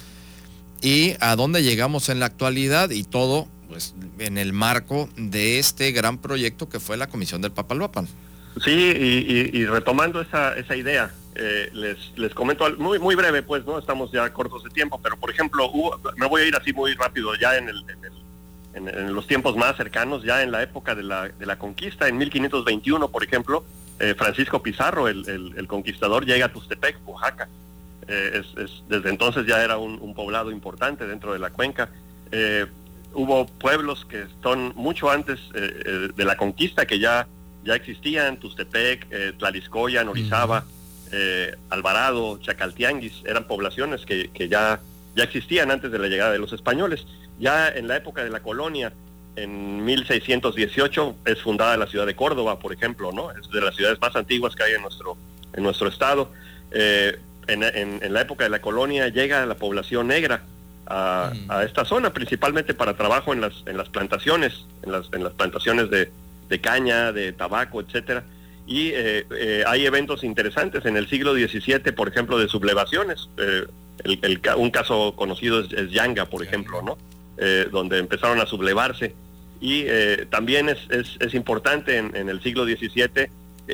y 0.83 1.15
a 1.21 1.37
dónde 1.37 1.63
llegamos 1.63 2.09
en 2.09 2.21
la 2.21 2.27
actualidad 2.27 2.91
y 2.91 3.05
todo 3.05 3.47
pues 3.69 3.95
en 4.19 4.39
el 4.39 4.53
marco 4.53 5.09
de 5.17 5.59
este 5.59 5.93
gran 5.93 6.19
proyecto 6.19 6.69
que 6.69 6.81
fue 6.81 6.97
la 6.97 7.09
Comisión 7.09 7.43
del 7.43 7.53
Papalhuapan. 7.53 8.09
Sí, 8.59 9.51
y, 9.53 9.65
retomando 9.67 10.21
esa, 10.21 10.57
esa 10.57 10.77
idea, 10.77 11.11
eh, 11.35 11.71
les, 11.73 11.97
les 12.17 12.35
comento 12.35 12.69
muy, 12.77 12.99
muy 12.99 13.15
breve, 13.15 13.43
pues, 13.43 13.65
¿no? 13.65 13.79
Estamos 13.79 14.11
ya 14.11 14.31
cortos 14.33 14.65
de 14.65 14.71
tiempo, 14.71 15.01
pero 15.03 15.17
por 15.17 15.31
ejemplo, 15.31 15.71
me 16.17 16.27
voy 16.27 16.43
a 16.43 16.47
ir 16.47 16.57
así 16.57 16.73
muy 16.73 16.93
rápido 16.95 17.35
ya 17.37 17.57
en, 17.57 17.69
el, 17.69 17.85
en, 18.75 19.15
los 19.15 19.27
tiempos 19.27 19.57
más 19.57 19.77
cercanos, 19.77 20.25
ya 20.25 20.43
en 20.43 20.51
la 20.51 20.63
época 20.63 20.95
de 20.95 21.05
la, 21.05 21.29
de 21.29 21.47
la 21.47 21.59
conquista, 21.59 22.09
en 22.09 22.19
1521, 22.19 23.09
por 23.09 23.23
ejemplo, 23.23 23.65
eh, 24.01 24.15
Francisco 24.19 24.61
Pizarro, 24.63 25.09
el, 25.09 25.67
conquistador, 25.69 26.27
llega 26.27 26.47
a 26.47 26.53
Tustepec, 26.53 26.99
Oaxaca. 27.07 27.49
Eh, 28.09 28.43
desde 28.89 29.09
entonces 29.09 29.47
ya 29.47 29.63
era 29.63 29.79
un, 29.79 30.15
poblado 30.15 30.51
importante 30.51 31.07
dentro 31.07 31.33
de 31.33 31.39
la 31.39 31.51
cuenca. 31.51 31.89
hubo 33.15 33.47
pueblos 33.47 34.05
que 34.05 34.27
son 34.43 34.73
mucho 34.75 35.11
antes 35.11 35.39
de 35.53 36.25
la 36.25 36.37
conquista 36.37 36.87
que 36.87 36.99
ya 36.99 37.29
ya 37.65 37.75
existían, 37.75 38.39
Tustepec, 38.39 39.07
eh, 39.11 39.33
Tlaliscoya, 39.37 40.05
Norizaba, 40.05 40.65
eh, 41.13 41.57
Alvarado, 41.71 42.39
Chacaltianguis, 42.41 43.23
eran 43.25 43.47
poblaciones 43.47 44.07
que, 44.07 44.49
ya, 44.49 44.81
ya 45.15 45.25
existían 45.25 45.71
antes 45.71 45.91
de 45.91 45.99
la 45.99 46.09
llegada 46.09 46.33
de 46.33 46.39
los 46.39 46.53
españoles. 46.53 47.07
Ya 47.39 47.69
en 47.69 47.89
la 47.89 47.97
época 47.97 48.25
de 48.25 48.31
la 48.31 48.41
colonia, 48.41 48.93
en 49.37 49.85
1618, 49.85 51.17
es 51.25 51.41
fundada 51.41 51.77
la 51.77 51.87
ciudad 51.87 52.07
de 52.07 52.17
Córdoba, 52.17 52.59
por 52.59 52.73
ejemplo, 52.73 53.13
¿no? 53.13 53.31
Es 53.31 53.49
de 53.51 53.61
las 53.61 53.75
ciudades 53.75 54.01
más 54.01 54.15
antiguas 54.17 54.55
que 54.55 54.65
hay 54.65 54.75
en 54.75 54.83
nuestro, 54.83 55.17
en 55.53 55.63
nuestro 55.63 55.89
estado. 55.89 56.31
Eh, 56.71 57.19
en, 57.47 58.13
la 58.13 58.21
época 58.21 58.45
de 58.45 58.51
la 58.51 58.61
colonia 58.61 59.09
llega 59.09 59.45
la 59.45 59.57
población 59.57 60.07
negra 60.07 60.43
a, 60.87 61.33
a, 61.49 61.65
esta 61.65 61.85
zona, 61.85 62.13
principalmente 62.13 62.75
para 62.75 62.97
trabajo 62.97 63.33
en 63.33 63.41
las, 63.41 63.65
en 63.67 63.77
las 63.77 63.89
plantaciones, 63.89 64.67
en 64.83 64.93
las, 64.93 65.09
en 65.13 65.25
las 65.25 65.33
plantaciones 65.33 65.91
de, 65.91 66.13
de 66.51 66.61
caña, 66.61 67.13
de 67.13 67.33
tabaco, 67.33 67.81
etcétera. 67.81 68.25
Y 68.67 68.89
eh, 68.89 69.27
eh, 69.31 69.65
hay 69.67 69.87
eventos 69.87 70.23
interesantes 70.23 70.85
en 70.85 70.97
el 70.97 71.09
siglo 71.09 71.33
XVII, 71.35 71.93
por 71.93 72.09
ejemplo, 72.09 72.39
de 72.39 72.49
sublevaciones. 72.49 73.29
Eh, 73.39 73.67
un 74.57 74.71
caso 74.71 75.15
conocido 75.17 75.61
es, 75.61 75.91
Yanga, 75.91 76.27
por 76.27 76.43
ejemplo, 76.43 76.83
¿no? 76.83 76.99
donde 77.71 77.99
empezaron 77.99 78.39
a 78.41 78.47
sublevarse. 78.47 79.15
Y 79.63 79.87
también 80.29 80.69
es, 80.69 80.79
es, 80.91 81.35
importante 81.35 81.97
en, 81.97 82.29
el 82.29 82.43
siglo 82.43 82.65
XVII 82.65 83.31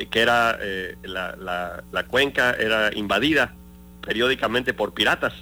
que 0.09 0.21
era 0.21 0.57
la, 1.03 1.83
la, 1.91 2.03
cuenca 2.05 2.55
era 2.57 2.91
invadida 2.93 3.53
periódicamente 4.05 4.73
por 4.73 4.93
piratas. 4.93 5.33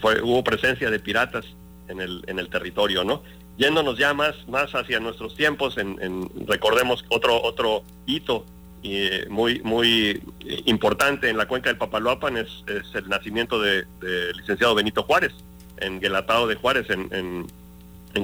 fue, 0.00 0.20
hubo 0.22 0.42
presencia 0.42 0.90
de 0.90 0.98
piratas 0.98 1.44
en 1.88 2.00
el, 2.00 2.24
en 2.26 2.40
el 2.40 2.48
territorio, 2.48 3.04
¿no? 3.04 3.22
Yéndonos 3.60 3.98
ya 3.98 4.14
más, 4.14 4.48
más 4.48 4.74
hacia 4.74 4.98
nuestros 5.00 5.36
tiempos, 5.36 5.76
en, 5.76 6.30
recordemos 6.46 7.04
otro, 7.10 7.42
otro 7.42 7.84
hito 8.06 8.46
eh, 8.82 9.26
muy, 9.28 9.60
muy 9.60 10.22
importante 10.64 11.28
en 11.28 11.36
la 11.36 11.46
cuenca 11.46 11.68
del 11.68 11.76
Papaloapan 11.76 12.38
es, 12.38 12.64
el 12.94 13.08
nacimiento 13.10 13.60
del 13.60 13.86
licenciado 14.38 14.74
Benito 14.74 15.02
Juárez, 15.02 15.34
en 15.76 16.00
Guelatao 16.00 16.46
de 16.46 16.54
Juárez, 16.54 16.86
en, 16.88 17.46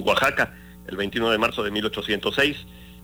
Oaxaca, 0.06 0.54
el 0.88 0.96
21 0.96 1.30
de 1.30 1.38
marzo 1.38 1.62
de 1.62 1.70
1806. 1.70 2.56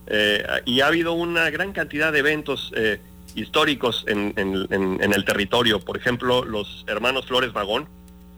Eh, 0.06 0.42
y 0.64 0.80
ha 0.80 0.86
habido 0.86 1.12
una 1.12 1.50
gran 1.50 1.72
cantidad 1.72 2.12
de 2.12 2.20
eventos 2.20 2.72
eh, 2.74 2.98
históricos 3.34 4.06
en, 4.08 4.32
en, 4.36 5.12
el 5.12 5.24
territorio. 5.26 5.80
Por 5.80 5.98
ejemplo, 5.98 6.46
los 6.46 6.86
hermanos 6.88 7.26
Flores 7.26 7.52
Magón, 7.52 7.88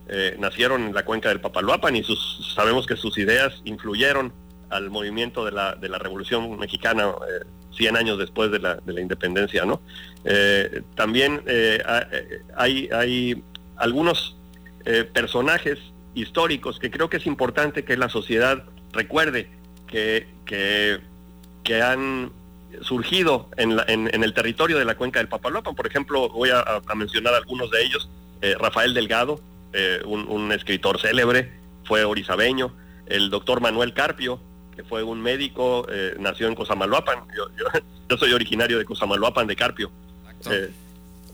eh, 0.07 0.37
nacieron 0.39 0.85
en 0.85 0.95
la 0.95 1.05
cuenca 1.05 1.31
del 1.31 1.41
Papaloapan 1.41 1.97
y 1.97 2.03
sus, 2.03 2.53
sabemos 2.55 2.87
que 2.87 2.95
sus 2.95 3.17
ideas 3.17 3.63
influyeron 3.65 4.35
al 4.69 4.91
movimiento 4.91 5.47
de 5.47 5.53
la, 5.53 5.77
de 5.77 5.89
la 5.89 5.99
Revolución 5.99 6.59
Mexicana 6.59 7.11
100 7.75 7.95
eh, 7.95 7.99
años 7.99 8.19
después 8.19 8.51
de 8.51 8.59
la, 8.59 8.75
de 8.77 8.93
la 8.93 9.01
independencia. 9.01 9.65
¿no? 9.65 9.81
Eh, 10.25 10.83
también 10.95 11.43
hay, 12.57 12.89
hay 12.93 13.43
algunos 13.77 14.37
personajes 15.15 15.79
históricos 16.15 16.79
que 16.79 16.91
creo 16.91 17.09
que 17.09 17.17
es 17.17 17.27
importante 17.27 17.85
que 17.85 17.97
la 17.97 18.11
sociedad 18.11 18.63
recuerde 18.93 19.49
que, 19.87 20.27
que, 20.45 21.01
que 21.63 21.81
han 21.81 22.31
surgido 22.83 23.49
en, 23.57 23.77
la, 23.77 23.85
en, 23.89 24.23
el 24.23 24.35
territorio 24.35 24.79
de 24.79 24.85
la 24.85 24.97
cuenca 24.97 25.21
del 25.21 25.29
Papaloapan. 25.29 25.75
Por 25.75 25.87
ejemplo, 25.87 26.29
voy 26.29 26.51
a, 26.51 26.61
a 26.87 26.95
mencionar 26.95 27.33
algunos 27.33 27.71
de 27.71 27.83
ellos. 27.83 28.11
Rafael 28.61 28.93
Delgado, 28.93 29.41
eh, 29.77 30.01
un, 30.05 30.53
escritor 30.53 31.01
célebre, 31.01 31.51
fue 31.83 32.05
orizabeño, 32.05 32.73
el 33.07 33.29
doctor 33.29 33.61
Manuel 33.61 33.93
Carpio, 33.93 34.39
que 34.77 34.85
fue 34.85 35.03
un 35.03 35.21
médico, 35.21 35.85
eh, 35.91 36.15
nació 36.21 36.47
en 36.47 36.55
Cosamaloapan, 36.55 37.25
yo, 38.09 38.17
soy 38.17 38.33
originario 38.33 38.79
de 38.79 38.85
Cosamaloapan 38.85 39.49
de 39.49 39.57
Carpio. 39.57 39.91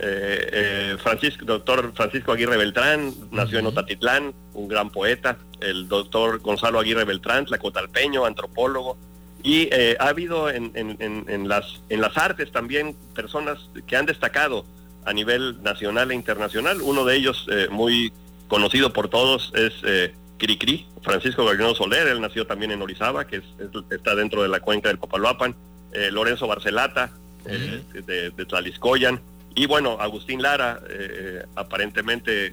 Eh, 0.03 0.97
Francisco, 1.03 1.45
doctor 1.45 1.93
Francisco 1.95 2.33
Aguirre 2.33 2.57
Beltrán, 2.57 3.13
nació 3.31 3.59
en 3.59 3.67
Otatitlán, 3.67 4.33
un 4.55 4.69
gran 4.69 4.89
poeta, 4.89 5.37
el 5.61 5.87
doctor 5.87 6.39
Gonzalo 6.39 6.81
Aguirre 6.81 7.05
Beltrán, 7.05 7.45
tlacotalpeño, 7.45 8.25
antropólogo, 8.25 8.97
y 9.43 9.69
ha 9.99 10.09
habido 10.09 10.49
en, 10.49 10.73
en, 10.75 11.47
las, 11.47 11.83
en 11.91 12.01
las 12.01 12.17
artes 12.17 12.51
también 12.53 12.97
personas 13.15 13.69
que 13.87 13.97
han 13.97 14.07
destacado 14.07 14.65
a 15.05 15.13
nivel 15.13 15.63
nacional 15.63 16.11
e 16.11 16.15
internacional, 16.15 16.81
uno 16.81 17.05
de 17.05 17.17
ellos 17.17 17.47
muy 17.71 18.11
conocido 18.51 18.93
por 18.93 19.09
todos 19.09 19.53
es 19.55 19.73
eh, 19.85 20.13
Cricri, 20.37 20.87
Francisco 21.03 21.45
Gallino 21.47 21.75
Soler, 21.75 22.09
él 22.09 22.21
nació 22.21 22.47
también 22.47 22.73
en 22.73 22.83
Orizaba, 22.83 23.27
que 23.27 23.43
está 23.91 24.15
dentro 24.17 24.43
de 24.43 24.49
la 24.49 24.61
cuenca 24.61 24.89
del 24.89 24.99
Papaloapan, 24.99 25.55
eh, 25.93 26.11
Lorenzo 26.11 26.49
Barcelata, 26.49 27.13
eh, 27.47 27.83
de, 28.07 28.31
de, 28.31 28.45
Tlaliscoyan, 28.45 29.21
y 29.55 29.67
bueno, 29.67 29.99
Agustín 30.01 30.43
Lara, 30.43 30.81
eh, 30.91 31.45
aparentemente 31.55 32.53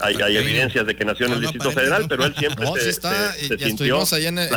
hay, 0.00 0.36
evidencias 0.36 0.86
de 0.86 0.94
que 0.94 1.04
nació 1.04 1.26
en 1.26 1.32
el 1.32 1.40
Distrito 1.40 1.70
Federal, 1.70 2.06
pero 2.08 2.24
él 2.24 2.34
siempre 2.36 2.66
se, 2.78 2.90
está, 2.90 3.32
sintió 3.32 4.02
allá 4.12 4.28
en, 4.28 4.38
el, 4.38 4.48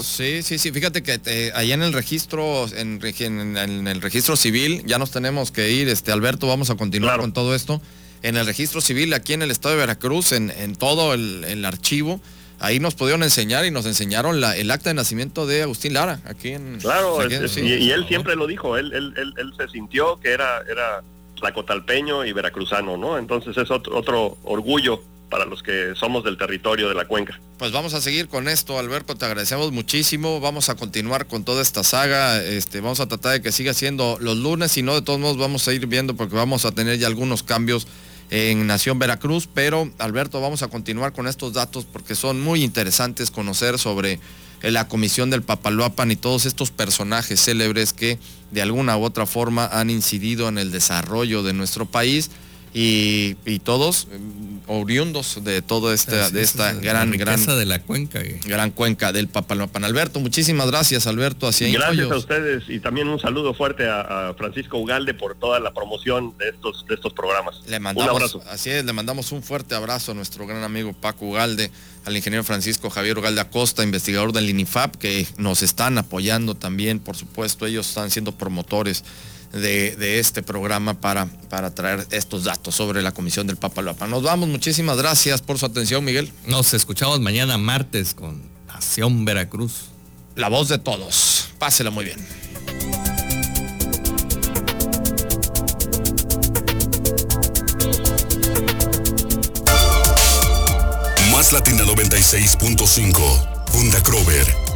Sí, 0.00 0.42
sí, 0.42 0.58
sí, 0.58 0.70
fíjate 0.72 1.02
que 1.02 1.52
allá 1.54 1.74
en 1.74 1.82
el 1.82 1.92
registro, 1.92 2.66
en, 2.76 3.00
en, 3.02 3.88
el 3.88 4.00
registro 4.00 4.36
civil, 4.36 4.84
ya 4.86 4.98
nos 4.98 5.10
tenemos 5.10 5.50
que 5.50 5.70
ir, 5.72 5.88
este 5.88 6.12
Alberto, 6.12 6.46
vamos 6.46 6.70
a 6.70 6.76
continuar 6.76 7.20
con 7.20 7.32
todo 7.32 7.54
esto 7.54 7.82
en 8.26 8.36
el 8.36 8.44
registro 8.44 8.80
civil 8.80 9.14
aquí 9.14 9.34
en 9.34 9.42
el 9.42 9.52
estado 9.52 9.76
de 9.76 9.80
Veracruz, 9.80 10.32
en, 10.32 10.74
todo 10.74 11.14
el, 11.14 11.64
archivo. 11.64 12.20
Ahí 12.58 12.80
nos 12.80 12.94
pudieron 12.94 13.22
enseñar 13.22 13.64
y 13.66 13.70
nos 13.70 13.86
enseñaron 13.86 14.40
la, 14.40 14.56
el 14.56 14.70
acta 14.72 14.90
de 14.90 14.94
nacimiento 14.94 15.46
de 15.46 15.62
Agustín 15.62 15.92
Lara, 15.92 16.20
aquí 16.24 16.48
en... 16.50 16.78
Claro, 16.80 17.18
y, 17.28 17.90
él 17.90 18.04
siempre 18.08 18.34
lo 18.34 18.48
dijo, 18.48 18.76
él, 18.76 18.92
él, 18.92 19.14
él, 19.16 19.52
se 19.56 19.68
sintió 19.68 20.18
que 20.18 20.30
era, 20.30 20.62
era 20.68 21.02
tlacotalpeño 21.38 22.24
y 22.24 22.32
veracruzano, 22.32 22.96
¿no? 22.96 23.16
Entonces 23.16 23.56
es 23.56 23.70
otro, 23.70 23.96
otro 23.96 24.38
orgullo 24.42 25.02
para 25.30 25.44
los 25.44 25.62
que 25.62 25.92
somos 25.94 26.24
del 26.24 26.36
territorio 26.36 26.88
de 26.88 26.94
la 26.94 27.04
cuenca. 27.04 27.38
Pues 27.58 27.70
vamos 27.70 27.94
a 27.94 28.00
seguir 28.00 28.26
con 28.26 28.48
esto, 28.48 28.78
Alberto, 28.78 29.14
te 29.14 29.24
agradecemos 29.24 29.70
muchísimo, 29.70 30.40
vamos 30.40 30.68
a 30.68 30.74
continuar 30.74 31.26
con 31.26 31.44
toda 31.44 31.62
esta 31.62 31.84
saga, 31.84 32.42
este, 32.42 32.80
vamos 32.80 32.98
a 32.98 33.06
tratar 33.06 33.32
de 33.32 33.42
que 33.42 33.52
siga 33.52 33.72
siendo 33.74 34.18
los 34.20 34.36
lunes, 34.36 34.76
y 34.78 34.82
no 34.82 34.94
de 34.94 35.02
todos 35.02 35.20
modos 35.20 35.36
vamos 35.36 35.68
a 35.68 35.72
ir 35.72 35.86
viendo 35.86 36.16
porque 36.16 36.34
vamos 36.34 36.64
a 36.64 36.72
tener 36.72 36.98
ya 36.98 37.06
algunos 37.06 37.42
cambios 37.42 37.86
en 38.30 38.66
Nación 38.66 38.98
Veracruz, 38.98 39.48
pero 39.52 39.90
Alberto, 39.98 40.40
vamos 40.40 40.62
a 40.62 40.68
continuar 40.68 41.12
con 41.12 41.26
estos 41.26 41.52
datos 41.52 41.84
porque 41.84 42.14
son 42.14 42.40
muy 42.40 42.64
interesantes 42.64 43.30
conocer 43.30 43.78
sobre 43.78 44.18
eh, 44.62 44.70
la 44.70 44.88
comisión 44.88 45.30
del 45.30 45.42
Papaloapan 45.42 46.10
y 46.10 46.16
todos 46.16 46.46
estos 46.46 46.70
personajes 46.70 47.40
célebres 47.40 47.92
que 47.92 48.18
de 48.50 48.62
alguna 48.62 48.96
u 48.96 49.04
otra 49.04 49.26
forma 49.26 49.66
han 49.66 49.90
incidido 49.90 50.48
en 50.48 50.58
el 50.58 50.72
desarrollo 50.72 51.42
de 51.42 51.52
nuestro 51.52 51.86
país 51.86 52.30
y, 52.78 53.58
todos 53.60 54.06
mm, 54.06 54.70
oriundos 54.70 55.42
de 55.42 55.62
todo 55.62 55.94
este, 55.94 56.30
de 56.30 56.42
esta 56.42 56.74
gran, 56.74 57.10
gran, 57.10 57.42
de 57.42 57.64
la 57.64 57.80
cuenca. 57.80 58.20
gran 58.44 58.70
cuenca 58.70 59.12
del 59.12 59.28
Papaloapan. 59.28 59.84
Alberto, 59.84 60.20
muchísimas 60.20 60.66
gracias, 60.66 61.06
Alberto. 61.06 61.48
Hacia 61.48 61.70
gracias 61.70 62.10
a 62.10 62.16
ustedes 62.16 62.64
y 62.68 62.80
también 62.80 63.08
un 63.08 63.18
saludo 63.18 63.54
fuerte 63.54 63.88
a, 63.88 64.34
Francisco 64.36 64.76
Ugalde 64.76 65.14
por 65.14 65.36
toda 65.36 65.58
la 65.58 65.72
promoción 65.72 66.36
de 66.36 66.50
estos, 66.50 66.84
de 66.86 66.96
estos 66.96 67.14
programas. 67.14 67.62
Le 67.66 67.80
mandamos, 67.80 68.10
un 68.10 68.16
abrazo. 68.16 68.42
Así 68.50 68.68
es, 68.68 68.84
le 68.84 68.92
mandamos 68.92 69.32
un 69.32 69.42
fuerte 69.42 69.74
abrazo 69.74 70.12
a 70.12 70.14
nuestro 70.14 70.46
gran 70.46 70.62
amigo 70.62 70.92
Paco 70.92 71.26
Ugalde, 71.26 71.70
al 72.04 72.14
ingeniero 72.14 72.44
Francisco 72.44 72.90
Javier 72.90 73.16
Ugalde 73.16 73.40
Acosta, 73.40 73.84
investigador 73.84 74.32
del 74.32 74.50
INIFAP, 74.50 74.96
que 74.96 75.26
nos 75.38 75.62
están 75.62 75.96
apoyando 75.96 76.54
también, 76.54 76.98
por 76.98 77.16
supuesto, 77.16 77.64
ellos 77.64 77.88
están 77.88 78.10
siendo 78.10 78.32
promotores 78.32 79.02
de, 79.52 80.18
este 80.18 80.42
programa 80.42 81.00
para, 81.00 81.26
para 81.48 81.74
traer 81.74 82.06
estos 82.10 82.44
datos 82.44 82.74
sobre 82.74 83.02
la 83.02 83.12
Comisión 83.12 83.46
del 83.46 83.56
Papaloapa. 83.56 84.06
Nos 84.06 84.22
vamos, 84.22 84.48
muchísimas 84.48 84.96
gracias 84.96 85.42
por 85.42 85.58
su 85.58 85.66
atención, 85.66 86.04
Miguel. 86.04 86.32
Nos 86.46 86.74
escuchamos 86.74 87.20
mañana 87.20 87.58
martes 87.58 88.14
con 88.14 88.42
Nación 88.66 89.24
Veracruz. 89.24 89.86
La 90.34 90.48
voz 90.48 90.68
de 90.68 90.78
todos. 90.78 91.48
Pásela 91.58 91.90
muy 91.90 92.04
bien. 92.04 92.18
Más 101.30 101.52
Latina 101.52 101.84
96.5. 101.84 103.64
Punta 103.66 104.02
Crover 104.02 104.75